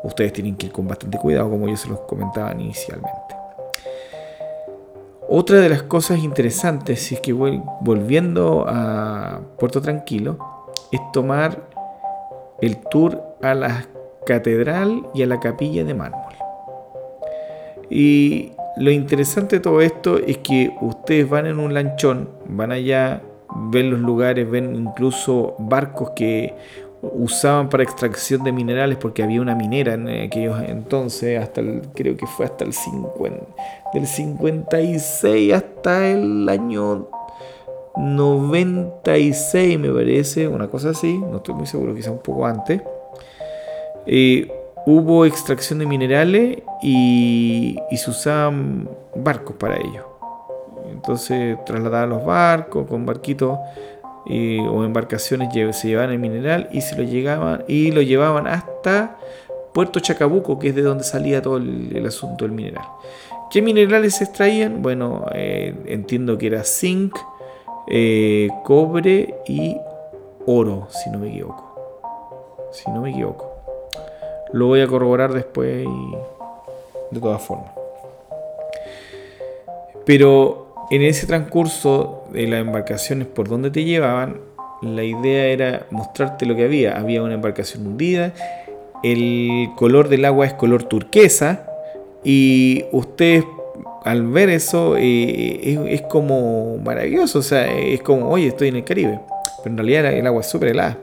[0.03, 3.39] ustedes tienen que ir con bastante cuidado, como yo se los comentaba inicialmente.
[5.31, 10.39] Otra de las cosas interesantes, es que volviendo a Puerto Tranquilo,
[10.91, 11.69] es tomar
[12.61, 13.85] el tour a la
[14.25, 16.33] catedral y a la capilla de mármol.
[17.91, 23.21] Y lo interesante de todo esto es que ustedes van en un lanchón, van allá,
[23.71, 26.55] ven los lugares, ven incluso barcos que
[27.01, 32.17] usaban para extracción de minerales porque había una minera en aquellos entonces, hasta el, creo
[32.17, 33.45] que fue hasta el 50,
[33.93, 37.07] del 56 hasta el año
[37.97, 42.81] 96 me parece, una cosa así, no estoy muy seguro, quizá un poco antes.
[44.05, 44.49] Eh,
[44.85, 50.07] hubo extracción de minerales y, se usaban barcos para ello.
[50.91, 53.59] Entonces trasladaban los barcos con barquitos
[54.29, 59.17] o embarcaciones se llevaban el mineral y se lo llegaban y lo llevaban hasta
[59.73, 62.85] Puerto Chacabuco, que es de donde salía todo el, asunto del mineral.
[63.49, 64.81] ¿Qué minerales se extraían?
[64.81, 67.17] Bueno, eh, entiendo que era zinc,
[67.87, 69.77] eh, cobre y
[70.45, 71.65] oro, si no me equivoco.
[72.71, 73.51] Si no me equivoco.
[74.51, 77.71] Lo voy a corroborar después y de todas formas.
[80.05, 84.37] Pero en ese transcurso de las embarcaciones por donde te llevaban,
[84.81, 86.97] la idea era mostrarte lo que había.
[86.97, 88.33] Había una embarcación hundida,
[89.03, 91.65] el color del agua es color turquesa
[92.23, 93.45] y ustedes
[94.03, 98.83] al ver eso eh, es, como maravilloso, o sea, es como, oye, estoy en el
[98.83, 99.19] Caribe,
[99.57, 100.97] pero en realidad el agua es súper helada.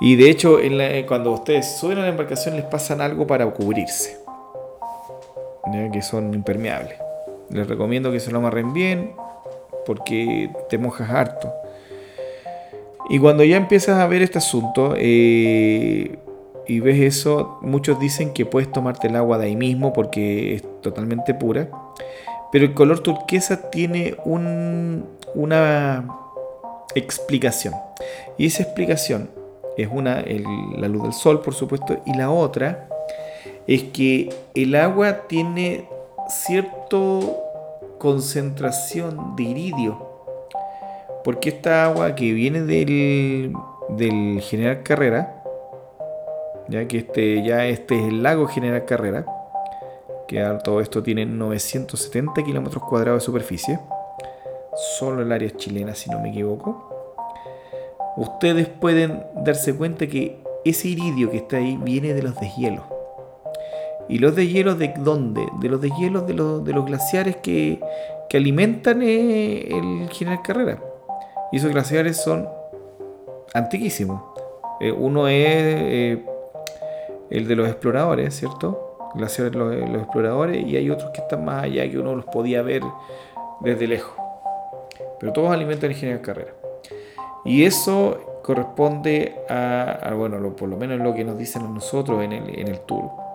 [0.00, 0.58] Y de hecho,
[1.06, 4.18] cuando ustedes suben a la embarcación les pasan algo para cubrirse,
[5.92, 6.98] que son impermeables.
[7.50, 9.12] Les recomiendo que se lo amarren bien
[9.86, 11.52] porque te mojas harto.
[13.08, 16.18] Y cuando ya empiezas a ver este asunto eh,
[16.66, 20.64] y ves eso, muchos dicen que puedes tomarte el agua de ahí mismo porque es
[20.82, 21.70] totalmente pura.
[22.50, 26.04] Pero el color turquesa tiene una
[26.94, 27.74] explicación.
[28.36, 29.30] Y esa explicación
[29.76, 30.24] es una,
[30.76, 32.88] la luz del sol, por supuesto, y la otra
[33.66, 35.88] es que el agua tiene
[36.28, 36.96] cierta
[37.98, 40.16] concentración de iridio.
[41.24, 43.52] Porque esta agua que viene del,
[44.42, 45.42] General Carrera,
[46.68, 49.26] ya que este, ya este es el lago General Carrera,
[50.28, 53.78] que todo esto tiene 970 kilómetros cuadrados de superficie,
[54.98, 57.14] solo el área chilena si no me equivoco,
[58.16, 62.95] ustedes pueden darse cuenta que ese iridio que está ahí viene de los deshielos.
[64.08, 65.46] ¿Y los deshielos de dónde?
[65.60, 67.80] De los deshielos de los, de los glaciares que,
[68.28, 70.78] que alimentan eh, el General Carrera.
[71.50, 72.48] Y esos glaciares son
[73.52, 74.22] antiquísimos.
[74.80, 76.24] Eh, uno es eh,
[77.30, 79.10] el de los exploradores, ¿cierto?
[79.14, 82.62] Glaciares los, los exploradores y hay otros que están más allá que uno los podía
[82.62, 82.82] ver
[83.60, 84.14] desde lejos.
[85.18, 86.52] Pero todos alimentan el General Carrera.
[87.44, 92.32] Y eso corresponde a, bueno, por lo menos lo que nos dicen a nosotros en
[92.32, 93.25] el, en el tour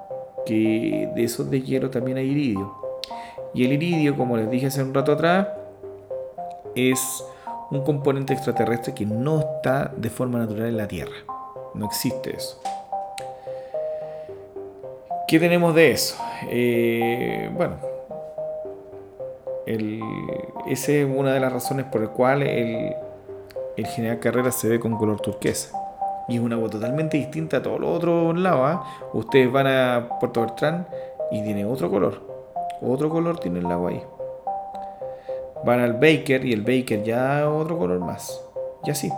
[0.45, 2.75] que de esos de hielo también hay iridio.
[3.53, 5.47] Y el iridio, como les dije hace un rato atrás,
[6.75, 7.23] es
[7.69, 11.15] un componente extraterrestre que no está de forma natural en la Tierra.
[11.73, 12.61] No existe eso.
[15.27, 16.17] ¿Qué tenemos de eso?
[16.49, 17.77] Eh, bueno,
[20.67, 22.95] esa es una de las razones por las cuales
[23.77, 25.71] el General Carrera se ve con color turquesa.
[26.27, 28.61] Y es una agua totalmente distinta a todos los otros lados.
[28.63, 28.83] ¿ah?
[29.13, 30.87] Ustedes van a Puerto Bertrán
[31.31, 32.21] y tiene otro color.
[32.81, 34.03] Otro color tiene el agua ahí.
[35.63, 38.43] Van al Baker y el Baker ya otro color más.
[38.83, 39.11] Y así.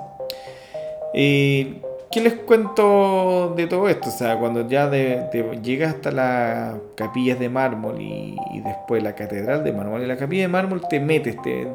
[1.14, 1.82] Eh,
[2.14, 4.10] ¿Qué les cuento de todo esto?
[4.10, 9.64] O sea, cuando ya de, llegas hasta las capillas de mármol y, después la catedral
[9.64, 11.66] de mármol y la capilla de mármol, te metes, te,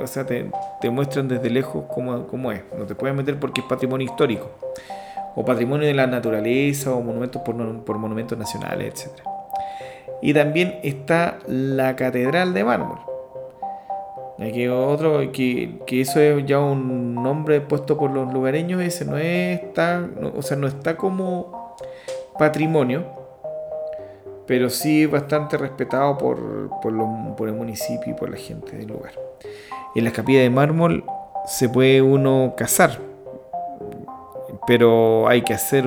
[0.00, 0.48] o sea, te,
[0.90, 2.62] muestran desde lejos cómo, es.
[2.78, 4.52] No te puedes meter porque es patrimonio histórico,
[5.34, 9.20] o patrimonio de la naturaleza, o monumentos por, por monumentos nacionales, etc.
[10.22, 13.11] Y también está la catedral de mármol
[14.50, 20.08] que otro, que, eso es ya un nombre puesto por los lugareños, ese no está,
[20.34, 21.76] o sea, no está como
[22.38, 23.04] patrimonio,
[24.46, 29.12] pero sí bastante respetado por, por, el municipio y por la gente del lugar.
[29.94, 31.04] En las capillas de mármol
[31.46, 32.98] se puede uno casar,
[34.66, 35.86] pero hay que hacer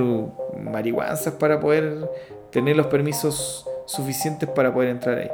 [0.57, 2.09] marihuanzas para poder
[2.51, 5.31] tener los permisos suficientes para poder entrar ahí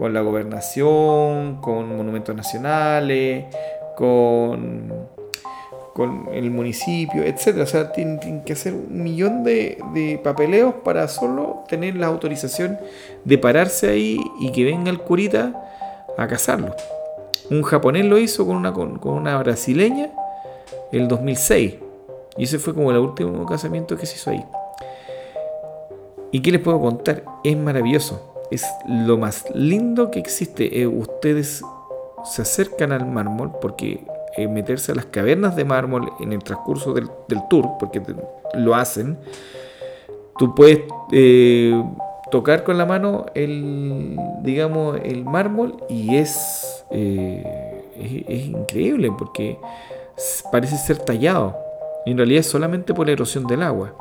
[0.00, 3.44] con la gobernación, con monumentos nacionales,
[3.98, 4.90] con,
[5.92, 7.58] con el municipio, etc.
[7.60, 12.78] O sea, tienen, que hacer un millón de, papeleos para solo tener la autorización
[13.26, 15.52] de pararse ahí y que venga el curita
[16.16, 16.74] a casarlo.
[17.50, 20.08] Un japonés lo hizo con una, con, con una brasileña
[20.92, 21.74] el 2006.
[22.38, 24.46] Y ese fue como el último casamiento que se hizo ahí.
[26.32, 27.22] ¿Y qué les puedo contar?
[27.44, 30.80] Es maravilloso es lo más lindo que existe.
[30.80, 31.62] Eh, ustedes
[32.24, 34.04] se acercan al mármol porque
[34.36, 37.08] eh, meterse a las cavernas de mármol en el transcurso del,
[37.48, 38.02] tour, porque
[38.54, 39.18] lo hacen,
[40.38, 40.80] tú puedes
[41.12, 41.82] eh,
[42.30, 49.58] tocar con la mano el, digamos, el mármol y es, es, increíble porque
[50.52, 51.56] parece ser tallado.
[52.06, 53.94] En realidad es solamente por la erosión del agua.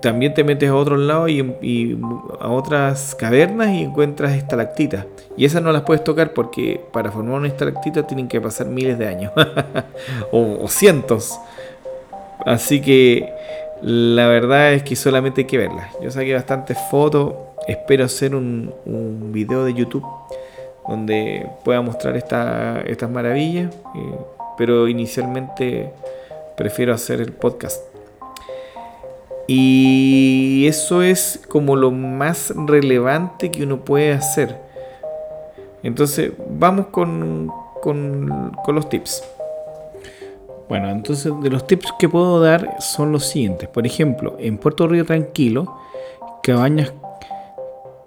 [0.00, 1.98] También te metes a otro lado y,
[2.40, 5.06] a otras cavernas y encuentras estalactitas.
[5.36, 8.98] Y esas no las puedes tocar porque para formar una estalactita tienen que pasar miles
[8.98, 9.32] de años
[10.32, 11.38] o, cientos.
[12.44, 13.32] Así que
[13.82, 15.90] la verdad es que solamente hay que verlas.
[16.02, 17.34] Yo saqué bastantes fotos.
[17.66, 20.04] Espero hacer un, un video de YouTube
[20.86, 23.72] donde pueda mostrar esta, estas maravillas.
[23.94, 24.14] Eh,
[24.56, 25.92] pero inicialmente
[26.56, 27.91] prefiero hacer el podcast.
[29.46, 34.56] Y eso es como lo más relevante que uno puede hacer.
[35.82, 39.24] Entonces, vamos con, con, los tips.
[40.68, 43.68] Bueno, entonces de los tips que puedo dar son los siguientes.
[43.68, 45.76] Por ejemplo, en Puerto Río Tranquilo,
[46.42, 46.94] Cabañas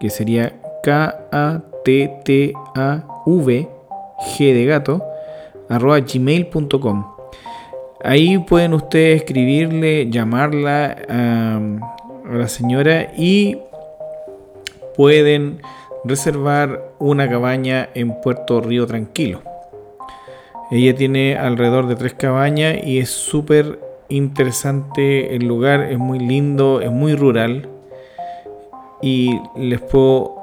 [0.00, 1.68] que sería K-A-T-T-A-V,
[4.18, 5.04] G de gato,
[5.68, 7.06] arroba gmail.com.
[8.02, 11.60] Ahí pueden ustedes escribirle, llamarla a,
[12.32, 13.58] la señora y
[14.96, 15.60] pueden
[16.04, 19.42] reservar una cabaña en Puerto Río Tranquilo.
[20.70, 26.80] Ella tiene alrededor de tres cabañas y es súper interesante el lugar, es muy lindo,
[26.80, 27.68] es muy rural.
[29.00, 30.36] Y les puedo,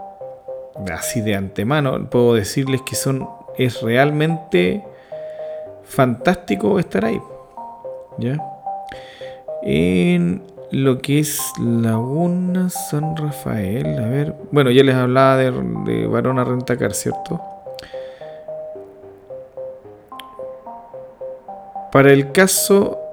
[0.92, 4.84] así de antemano, puedo decirles que son, es realmente
[5.84, 7.22] fantástico estar ahí.
[8.18, 8.38] ¿Ya?
[9.64, 15.52] En lo que es Laguna San Rafael, a ver, bueno, ya les hablaba de,
[15.86, 17.42] de Barona Rentacar, ¿cierto?
[21.92, 23.05] Para el caso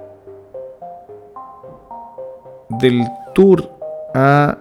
[2.69, 3.71] del tour
[4.13, 4.57] a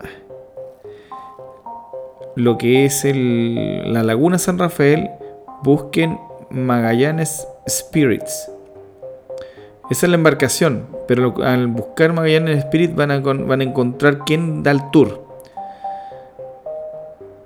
[2.35, 5.11] lo que es la Laguna San Rafael,
[5.63, 6.19] busquen
[6.51, 8.51] Magallanes Spirits.
[9.91, 14.63] Esa es la embarcación, pero al buscar Magallanes Spirits van a, van a encontrar quién
[14.63, 15.27] da el tour.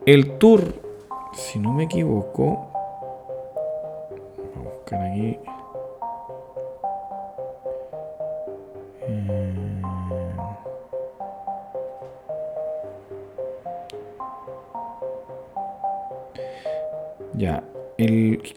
[0.07, 0.63] El tour,
[1.35, 2.69] si no me equivoco,
[4.55, 5.39] a buscar aquí.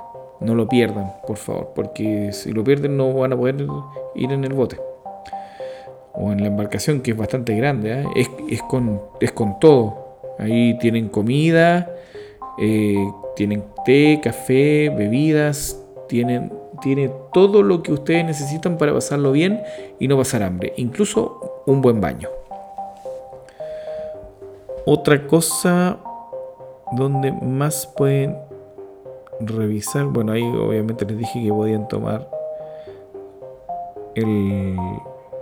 [0.41, 3.67] No lo pierdan, por favor, porque si lo pierden no van a poder
[4.15, 4.79] ir en el bote.
[6.13, 8.03] O en la embarcación, que es bastante grande.
[8.03, 8.05] ¿eh?
[8.15, 10.19] Es, es, con, es con todo.
[10.39, 11.91] Ahí tienen comida,
[12.59, 13.05] eh,
[13.35, 19.63] tienen té, café, bebidas, tienen, tiene todo lo que ustedes necesitan para pasarlo bien
[19.99, 22.29] y no pasar hambre, incluso un buen baño.
[24.87, 25.99] Otra cosa
[26.93, 28.37] donde más pueden
[29.41, 32.29] revisar, bueno, ahí obviamente les dije que podían tomar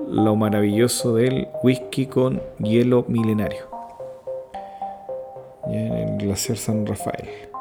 [0.08, 3.66] lo maravilloso del whisky con hielo milenario
[5.66, 7.51] en el glaciar San Rafael.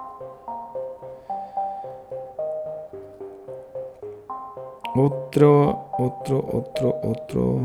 [4.96, 7.62] Otro, otro, otro, otro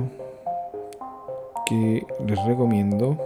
[1.67, 3.17] que les recomiendo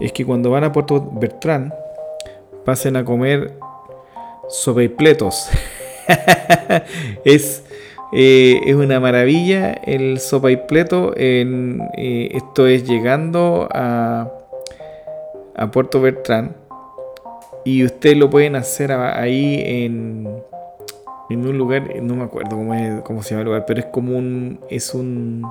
[0.00, 1.72] es que cuando van a Puerto Bertrán
[2.64, 3.52] pasen a comer
[4.48, 5.48] sobrepletos.
[7.24, 7.64] es
[8.16, 11.12] Eh, es una maravilla el sopa y pleto.
[11.16, 14.30] Eh, esto es llegando a,
[15.56, 16.54] a Puerto Bertrán.
[17.64, 20.28] Y ustedes lo pueden hacer ahí en,
[21.30, 23.86] en un lugar, no me acuerdo cómo, es, cómo se llama el lugar, pero es
[23.86, 24.60] como un.
[24.68, 25.42] Es un.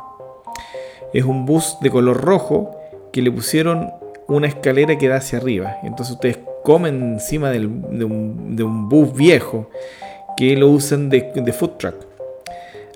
[1.14, 2.72] Es un bus de color rojo
[3.12, 3.92] que le pusieron
[4.28, 5.78] una escalera que da hacia arriba.
[5.84, 9.70] Entonces ustedes comen encima de, un, bus viejo
[10.36, 11.96] que lo usan de, food truck.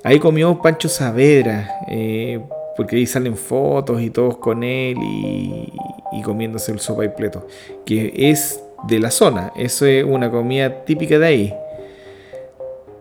[0.04, 2.40] Ahí comió Pancho Saavedra, eh,
[2.76, 5.74] porque ahí salen fotos y todos con él y,
[6.14, 7.46] y comiéndose el sopa y pleto,
[7.86, 11.54] que es de la zona, eso es una comida típica de ahí.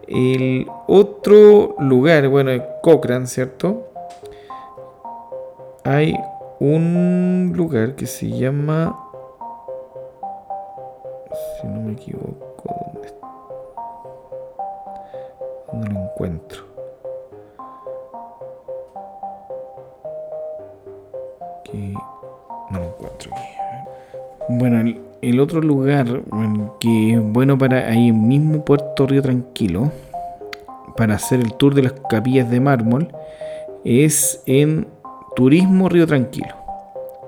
[0.09, 2.51] El otro lugar, bueno,
[2.83, 3.89] Cochrane, ¿cierto?
[5.85, 6.17] Hay
[6.61, 9.07] un lugar que se llama
[11.61, 13.15] si no me equivoco, ¿dónde,
[15.73, 16.63] ¿dónde lo encuentro?
[21.65, 21.95] Que
[22.71, 23.47] no lo encuentro aquí.
[24.49, 25.06] Bueno, el,
[25.41, 26.23] otro lugar
[26.81, 29.91] que es bueno para ahí mismo Puerto Río Tranquilo,
[30.97, 33.09] para hacer el tour de las capillas de mármol,
[33.85, 34.87] es en
[35.35, 36.55] Turismo Río Tranquilo.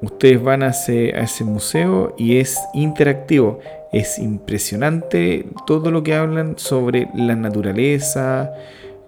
[0.03, 3.61] Ustedes van a ese, museo y es interactivo.
[3.93, 8.53] Es impresionante todo lo que hablan sobre la naturaleza,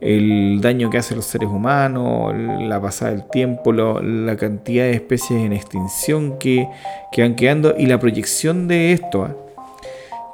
[0.00, 5.42] el daño que hacen los seres humanos, la pasada del tiempo, la cantidad de especies
[5.42, 6.68] en extinción que,
[7.16, 9.24] van quedando y la proyección de esto.
[9.24, 9.34] ¿ah?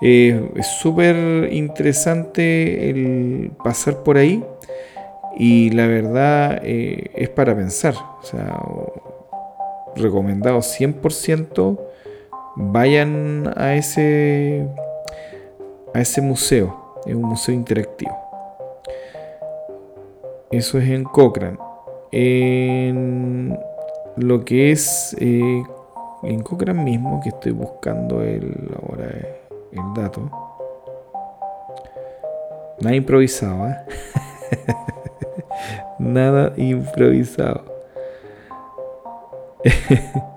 [0.03, 4.45] Eh, es súper interesante el pasar por ahí
[5.37, 7.95] y la verdad eh, es para pensar.
[7.95, 8.61] O sea,
[9.97, 11.81] recomendado 100%,
[12.57, 14.67] vayan a ese,
[15.95, 17.01] a ese museo.
[17.07, 18.24] Es un museo interactivo.
[20.55, 21.59] Eso es en Cochrane.
[22.13, 23.59] En
[24.17, 25.65] lo que es eh,
[26.23, 29.09] en Cochrane mismo, que estoy buscando el, ahora
[29.73, 30.31] el dato.
[32.81, 33.77] Nada improvisado, ¿eh?
[35.99, 37.65] Nada improvisado.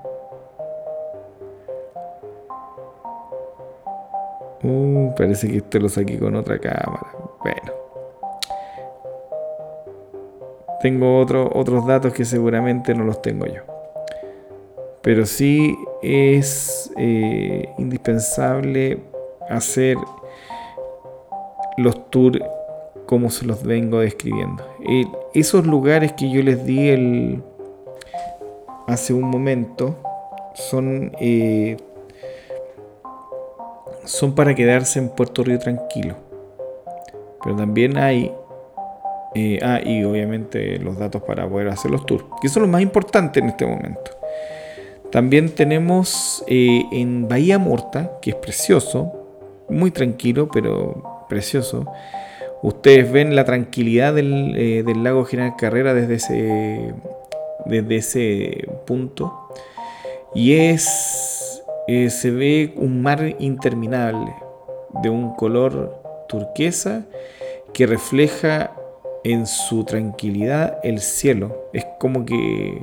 [4.63, 7.07] Uh, parece que esto lo saqué con otra cámara.
[7.41, 7.76] Bueno.
[10.82, 13.61] Tengo otros datos que seguramente no los tengo yo.
[15.01, 18.99] Pero sí es eh, indispensable
[19.49, 19.97] hacer
[21.78, 22.39] los tours
[23.05, 24.63] como se los vengo describiendo.
[25.34, 27.41] esos lugares que yo les di el,
[28.88, 29.95] hace un momento
[30.53, 31.78] son, eh,
[34.03, 36.15] son para quedarse en Puerto Río tranquilo.
[37.43, 38.34] Pero también hay...
[39.36, 42.82] Eh, ah, y obviamente los datos para poder hacer los tours, que son los más
[42.82, 44.11] importantes en este momento.
[45.11, 49.13] También tenemos eh, en Bahía Morta, que es precioso,
[49.69, 51.86] muy tranquilo, pero precioso.
[52.63, 56.93] Ustedes ven la tranquilidad del, del lago General Carrera desde ese,
[57.65, 59.49] desde ese punto
[60.34, 64.34] y es eh, se ve un mar interminable
[65.01, 67.05] de un color turquesa
[67.73, 68.71] que refleja
[69.32, 71.69] en su tranquilidad el cielo.
[71.73, 72.82] Es como que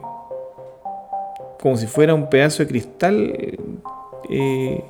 [1.60, 3.58] como si fuera un pedazo de cristal
[4.28, 4.84] eh,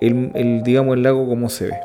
[0.00, 1.80] el, digamos el lago como se ve.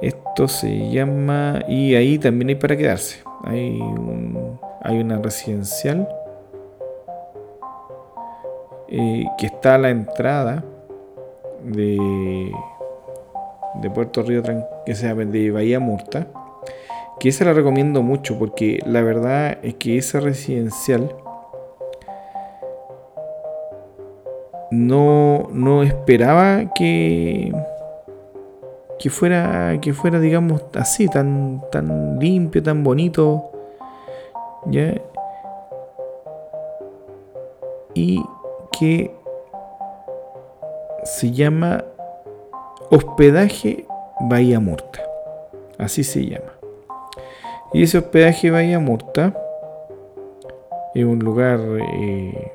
[0.00, 3.22] Esto se llama y ahí también hay para quedarse.
[3.44, 6.08] Hay un hay una residencial
[8.88, 10.64] eh, que está a la entrada
[11.62, 12.52] de,
[13.74, 14.42] de Puerto Río,
[14.84, 16.26] que se llama de Bahía Murta,
[17.18, 21.14] que esa la recomiendo mucho porque la verdad es que esa residencial
[24.70, 27.52] no, no esperaba que
[28.98, 33.50] que fuera que fuera digamos así tan tan limpio tan bonito
[34.66, 34.94] ya
[37.94, 38.22] y
[38.78, 39.12] que
[41.02, 41.84] se llama
[42.90, 43.86] hospedaje
[44.20, 45.02] Bahía Murta
[45.78, 46.51] así se llama
[47.72, 49.36] y ese hospedaje Bahía Murta
[50.94, 52.52] es un lugar eh,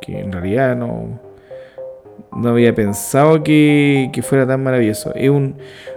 [0.00, 1.20] que en realidad no
[2.34, 5.14] no había pensado que, fuera tan maravilloso.
[5.14, 5.56] Es un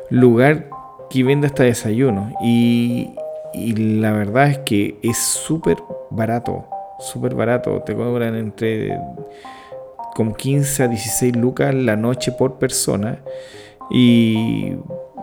[0.09, 0.69] lugar
[1.09, 2.33] que vende hasta desayuno.
[2.41, 3.15] Y,
[3.53, 5.77] la verdad es que es súper
[6.09, 6.65] barato.
[6.99, 7.81] Súper barato.
[7.81, 8.99] Te cobran entre
[10.13, 13.19] con 15 a 16 lucas la noche por persona.
[13.89, 14.73] Y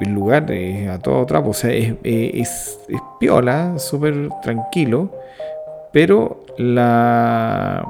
[0.02, 1.50] el lugar es a todo trapo.
[1.50, 5.10] O sea, es, es, es piola, súper tranquilo.
[5.92, 7.84] Pero la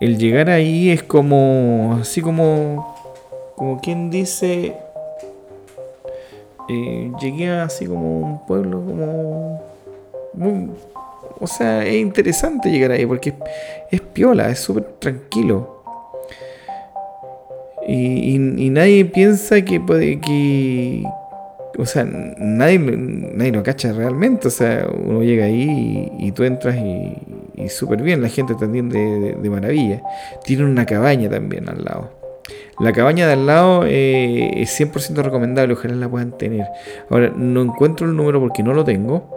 [0.00, 2.94] el llegar ahí es como, así como,
[3.56, 4.76] como quien dice,
[6.68, 9.60] eh, llegué así como un pueblo como,
[11.40, 13.34] o sea, es interesante llegar ahí porque
[13.90, 15.77] es, piola, es súper tranquilo.
[17.90, 21.04] Y, nadie piensa que puede que,
[21.78, 24.48] o sea, nadie, nadie lo cacha realmente.
[24.48, 29.36] O sea, uno llega ahí y, tú entras y, súper bien, la gente te atiende
[29.40, 30.02] de, maravilla.
[30.44, 32.10] Tiene una cabaña también al lado.
[32.78, 36.66] La cabaña de al lado eh, es 100% recomendable, ojalá la puedan tener.
[37.08, 39.36] Ahora, no encuentro el número porque no lo tengo.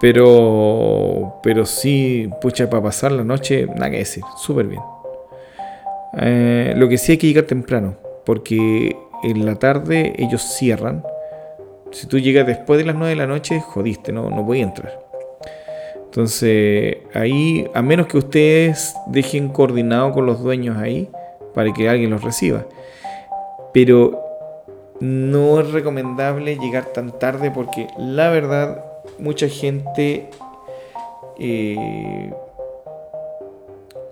[0.00, 4.80] Pero, pero sí, pucha, para pasar la noche, nada que decir, súper bien.
[6.18, 11.04] Eh, lo que sí hay que llegar temprano, porque en la tarde ellos cierran.
[11.90, 14.64] Si tú llegas después de las 9 de la noche, jodiste, no, no voy a
[14.64, 15.04] entrar.
[16.04, 21.10] Entonces, ahí, a menos que ustedes dejen coordinado con los dueños ahí
[21.54, 22.64] para que alguien los reciba.
[23.72, 24.20] Pero
[25.00, 28.84] no es recomendable llegar tan tarde porque la verdad,
[29.18, 30.30] mucha gente.
[31.38, 32.32] Eh,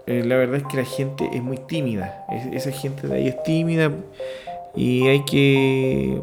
[0.07, 2.27] eh, la verdad es que la gente es muy tímida.
[2.53, 3.91] esa gente de ahí es tímida
[4.75, 6.21] y hay que.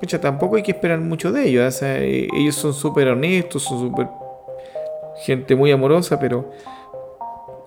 [0.00, 1.82] Pucha, tampoco hay que esperar mucho de ellos.
[1.82, 4.08] Eh, ellos son súper honestos, son súper
[5.16, 6.50] gente muy amorosa, pero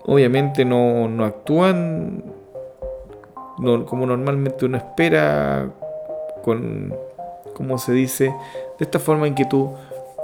[0.06, 2.22] obviamente no, no actúan
[3.86, 5.68] como normalmente uno espera,
[6.42, 6.94] con,
[7.54, 8.26] como se dice,
[8.78, 9.74] de esta forma en que tú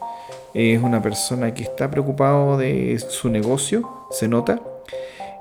[0.54, 4.62] es una persona que está preocupado de su negocio se nota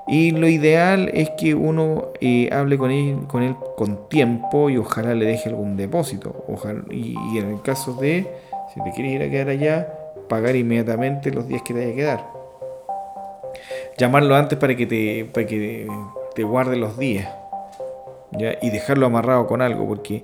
[0.07, 5.25] y lo ideal es que uno eh, hable con él, con tiempo y ojalá le
[5.25, 6.45] deje algún depósito.
[6.91, 8.27] y, en el caso de,
[8.73, 11.95] si te quieres ir a quedar allá, pagar inmediatamente los días que te haya que
[11.95, 12.27] quedar.
[13.97, 15.87] Llamarlo antes para que te, para que
[16.35, 17.29] te guarde los días.
[18.31, 18.57] ¿ya?
[18.61, 20.21] Y dejarlo amarrado con algo, porque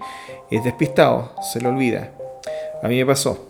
[0.51, 2.09] es despistado, se lo olvida.
[2.83, 3.48] A mí me pasó.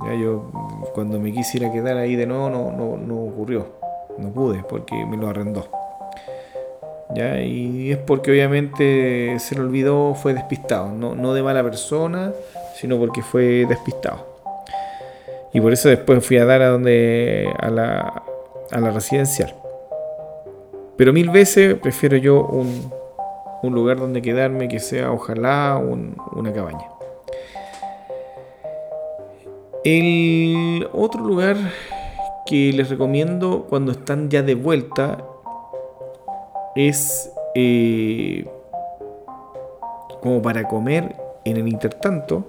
[0.00, 0.14] ¿Ya?
[0.14, 0.50] Yo
[0.94, 3.82] cuando me quisiera quedar ahí de nuevo no, no, no ocurrió
[4.18, 5.66] no pude porque me lo arrendó.
[7.14, 7.40] ¿Ya?
[7.40, 10.90] Y es porque obviamente se lo olvidó, fue despistado.
[10.90, 12.32] No, de mala persona,
[12.74, 14.26] sino porque fue despistado.
[15.52, 18.22] Y por eso después fui a dar a donde a la,
[18.70, 19.54] a la residencial.
[20.96, 22.90] Pero mil veces prefiero yo un,
[23.62, 26.91] un lugar donde quedarme que sea ojalá una cabaña.
[29.84, 31.56] El otro lugar
[32.46, 35.24] que les recomiendo cuando están ya de vuelta
[36.76, 38.46] es eh,
[40.20, 42.44] como para comer en el intertanto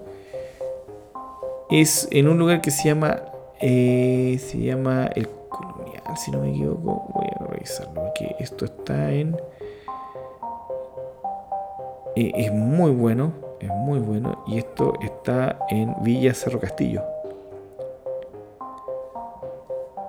[1.72, 3.24] es en un lugar que se llama
[3.60, 7.10] eh, se llama el colonial si no me equivoco.
[7.16, 9.36] Voy a revisarlo porque esto está en
[12.16, 14.44] eh, es muy bueno es muy bueno.
[14.46, 17.13] Y esto está en Villa Cerro Castillo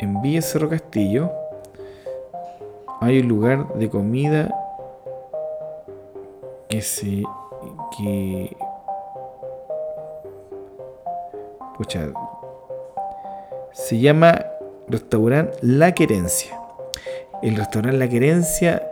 [0.01, 1.31] en Villa Cerro Castillo
[3.01, 4.55] hay un lugar de comida
[6.69, 8.53] que
[13.73, 14.47] se llama
[14.89, 16.59] restaurante La Querencia.
[17.43, 18.83] El restaurante La Querencia,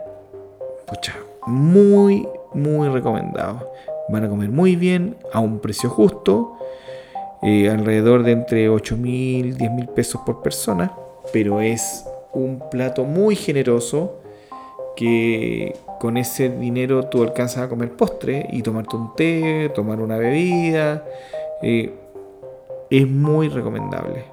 [1.47, 3.71] muy muy recomendado.
[4.09, 6.57] Van a comer muy bien a un precio justo,
[7.43, 10.93] eh, alrededor de entre 8 mil, 10 mil pesos por persona,
[11.31, 14.19] pero es un plato muy generoso
[14.95, 20.17] que con ese dinero tú alcanzas a comer postre y tomarte un té, tomar una
[20.17, 21.05] bebida.
[21.61, 21.93] Eh,
[22.89, 24.25] es muy recomendable.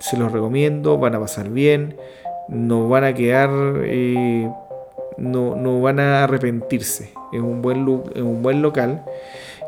[0.00, 1.96] Se los recomiendo, van a pasar bien,
[2.48, 3.50] no van a quedar,
[3.84, 4.50] eh,
[5.16, 7.12] no, no, van a arrepentirse.
[7.32, 9.04] Es un buen, es un buen local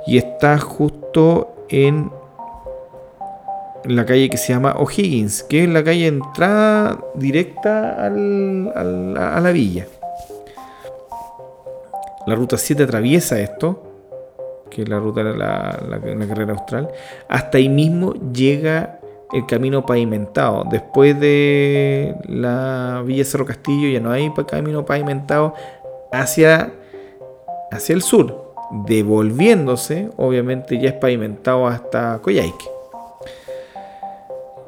[0.07, 2.11] y está justo en
[3.85, 9.87] la calle que se llama O'Higgins, que es la calle entrada directa a la villa.
[12.26, 13.82] La ruta 7 atraviesa esto,
[14.70, 16.89] que es la ruta de la, carrera austral.
[17.28, 18.99] Hasta ahí mismo llega
[19.32, 20.64] el camino pavimentado.
[20.70, 25.55] Después de la Villa Cerro Castillo ya no hay camino pavimentado
[26.11, 26.72] hacia,
[27.70, 28.55] hacia el sur.
[28.87, 32.74] Devolviéndose, obviamente ya es pavimentado hasta Coyhaique.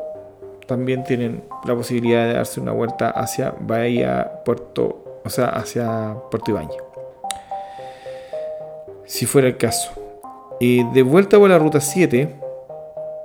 [0.67, 6.51] también tienen la posibilidad de darse una vuelta hacia Bahía Puerto, o sea, hacia Puerto
[6.51, 6.77] Ibañez.
[9.05, 9.91] Si fuera el caso.
[10.59, 12.35] De vuelta por la ruta 7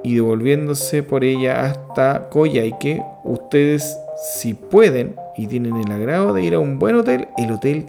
[0.02, 6.54] y devolviéndose por ella hasta Coyhaique, ustedes si pueden y tienen el agrado de ir
[6.54, 7.86] a un buen hotel, el hotel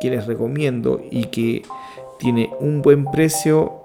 [0.00, 1.62] que les recomiendo y que
[2.18, 3.82] tiene un buen precio,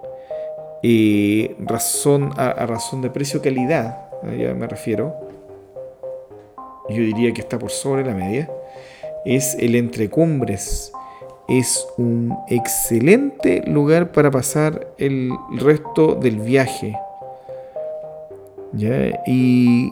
[0.83, 5.15] eh, razón, a, razón de precio-calidad, ya me refiero,
[6.89, 8.49] yo diría que está por sobre la media,
[9.25, 10.91] es el Entrecumbres.
[11.47, 16.97] Es un excelente lugar para pasar el resto del viaje.
[18.73, 19.21] ¿Ya?
[19.25, 19.91] Y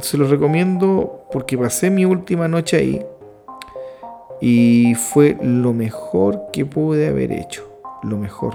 [0.00, 3.06] se lo recomiendo porque pasé mi última noche ahí
[4.40, 7.65] y fue lo mejor que pude haber hecho.
[8.06, 8.54] Lo mejor.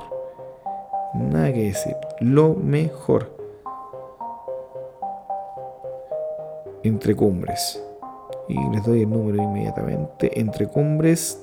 [1.13, 1.95] Nada que decir.
[2.19, 3.35] Lo mejor.
[6.83, 7.81] Entre cumbres.
[8.47, 10.39] Y les doy el número inmediatamente.
[10.39, 11.41] Entre cumbres.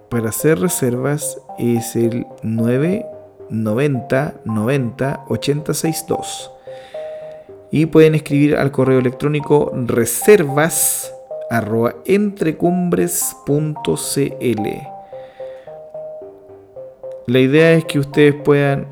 [0.10, 6.50] para hacer reservas es el 990 90 862
[7.74, 11.12] y pueden escribir al correo electrónico reservas
[12.06, 14.68] entrecumbres.cl.
[17.26, 18.90] la idea es que ustedes puedan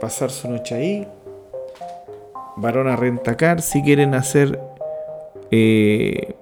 [0.00, 1.08] pasar su noche ahí.
[2.54, 4.60] Varona Rentacar, si quieren hacer.
[5.50, 6.36] Eh,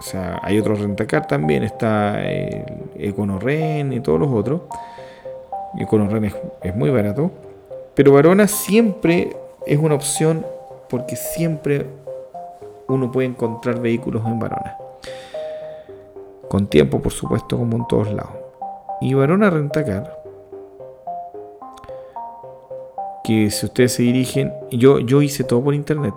[0.00, 1.62] o sea, hay otros Rentacar también.
[1.62, 2.64] Está el
[2.98, 4.62] Econorren y todos los otros.
[5.78, 7.30] Econorren es, es muy barato.
[7.94, 10.44] Pero Varona siempre es una opción
[10.92, 11.86] porque siempre
[12.86, 14.76] uno puede encontrar vehículos en Varona.
[16.50, 18.34] Con tiempo, por supuesto, como en todos lados.
[19.00, 20.20] Y Varona Rentacar
[23.24, 26.12] que si ustedes se dirigen, yo, yo hice todo por internet.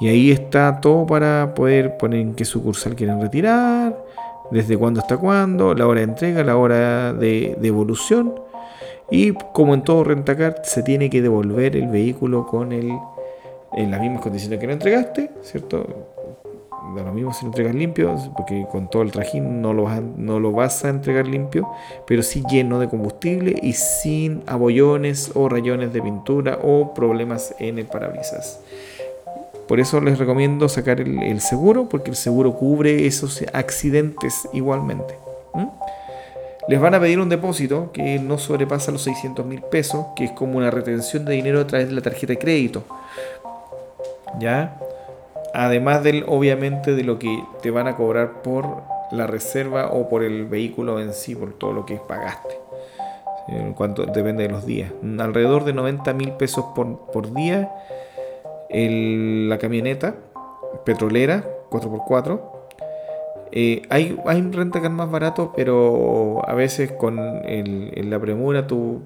[0.00, 3.96] y ahí está todo para poder poner en qué sucursal quieren retirar,
[4.50, 8.34] desde cuándo hasta cuándo, la hora de entrega, la hora de devolución.
[9.10, 12.90] Y como en todo rentacar, se tiene que devolver el vehículo con el,
[13.72, 15.86] en las mismas condiciones que lo entregaste, ¿cierto?
[16.94, 19.98] da lo mismo si lo entregas limpio, porque con todo el trajín no lo, vas
[19.98, 21.68] a, no lo vas a entregar limpio,
[22.06, 27.78] pero sí lleno de combustible y sin abollones o rayones de pintura o problemas en
[27.78, 28.60] el parabrisas.
[29.68, 35.14] Por eso les recomiendo sacar el, seguro, porque el seguro cubre esos accidentes igualmente.
[36.68, 40.32] Les van a pedir un depósito que no sobrepasa los 600 mil pesos, que es
[40.32, 42.82] como una retención de dinero a través de la tarjeta de crédito.
[44.38, 44.78] ¿Ya?
[45.54, 50.22] Además del, obviamente, de lo que te van a cobrar por la reserva o por
[50.22, 52.58] el vehículo en sí, por todo lo que pagaste.
[53.48, 54.92] En cuanto depende de los días.
[55.18, 57.72] Alrededor de 90 mil pesos por, día.
[58.70, 60.16] La camioneta
[60.84, 62.40] petrolera 4x4.
[63.50, 69.02] Eh, hay, hay rentacar más barato, pero a veces con el, la premura tú,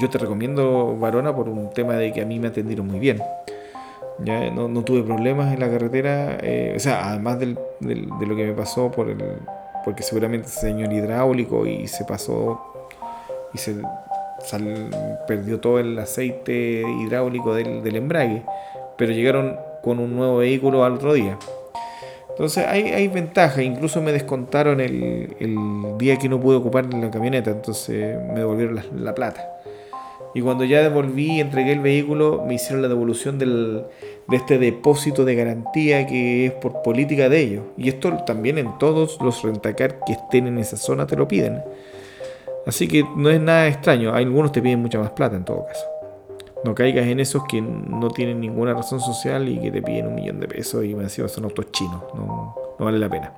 [0.00, 3.22] yo, te recomiendo Varona por un tema de que a mí me atendieron muy bien.
[4.24, 8.52] Ya no, tuve problemas en la carretera, eh, o sea, además de lo que me
[8.52, 9.22] pasó por el,
[9.84, 12.60] porque seguramente se dañó el hidráulico y se pasó
[13.54, 13.76] y se
[15.26, 18.44] perdió todo el aceite hidráulico del, embrague,
[18.98, 21.38] pero llegaron con un nuevo vehículo al otro día.
[22.30, 25.56] Entonces hay, hay ventaja, incluso me descontaron el, el,
[25.98, 29.58] día que no pude ocupar la camioneta, entonces me devolvieron la plata.
[30.34, 33.84] Y cuando ya devolví y entregué el vehículo, me hicieron la devolución de
[34.30, 37.64] este depósito de garantía que es por política de ellos.
[37.76, 41.62] Y esto también en todos los rentacar que estén en esa zona te lo piden.
[42.66, 44.12] Así que no es nada extraño.
[44.14, 45.97] Algunos te piden mucha más plata en todo caso.
[46.64, 50.14] No caigas en esos que no tienen ninguna razón social y que te piden un
[50.16, 52.02] millón de pesos y me decían son autos chinos.
[52.14, 53.32] No, no vale la pena.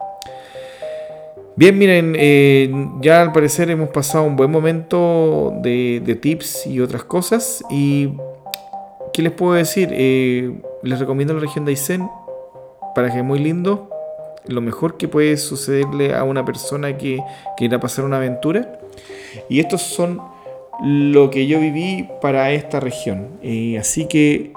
[1.57, 7.05] Bien, miren, eh, ya al parecer hemos pasado un buen momento de, tips y otras
[7.05, 7.63] cosas.
[7.69, 8.13] ¿Y
[9.13, 9.91] qué les puedo decir?
[9.93, 12.09] Eh, les recomiendo la región de Aysén
[12.95, 13.91] para que es muy lindo.
[14.47, 17.23] Lo mejor que puede sucederle a una persona que
[17.59, 18.81] quiera pasar una aventura.
[19.51, 20.23] Y estos son
[20.83, 23.29] lo que yo viví para esta región.
[23.43, 24.53] Eh, así que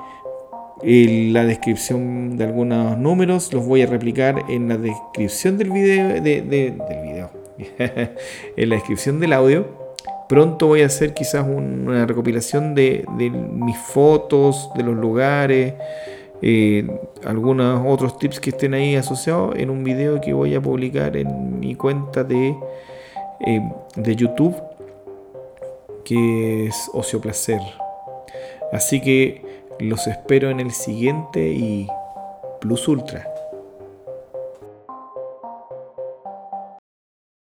[0.83, 6.43] la descripción de algunos números los voy a replicar en la descripción del video, del
[6.43, 7.29] video.
[8.57, 9.65] en la descripción del audio.
[10.27, 15.73] Pronto voy a hacer quizás una recopilación de, mis fotos, de los lugares,
[16.41, 16.87] eh,
[17.25, 21.59] algunos otros tips que estén ahí asociados en un video que voy a publicar en
[21.59, 22.55] mi cuenta de,
[23.45, 23.61] eh,
[23.95, 24.55] de YouTube,
[26.03, 27.61] que es Ocio Placer.
[28.71, 29.41] Así que
[29.79, 31.87] los espero en el siguiente y
[32.59, 33.32] Plus Ultra.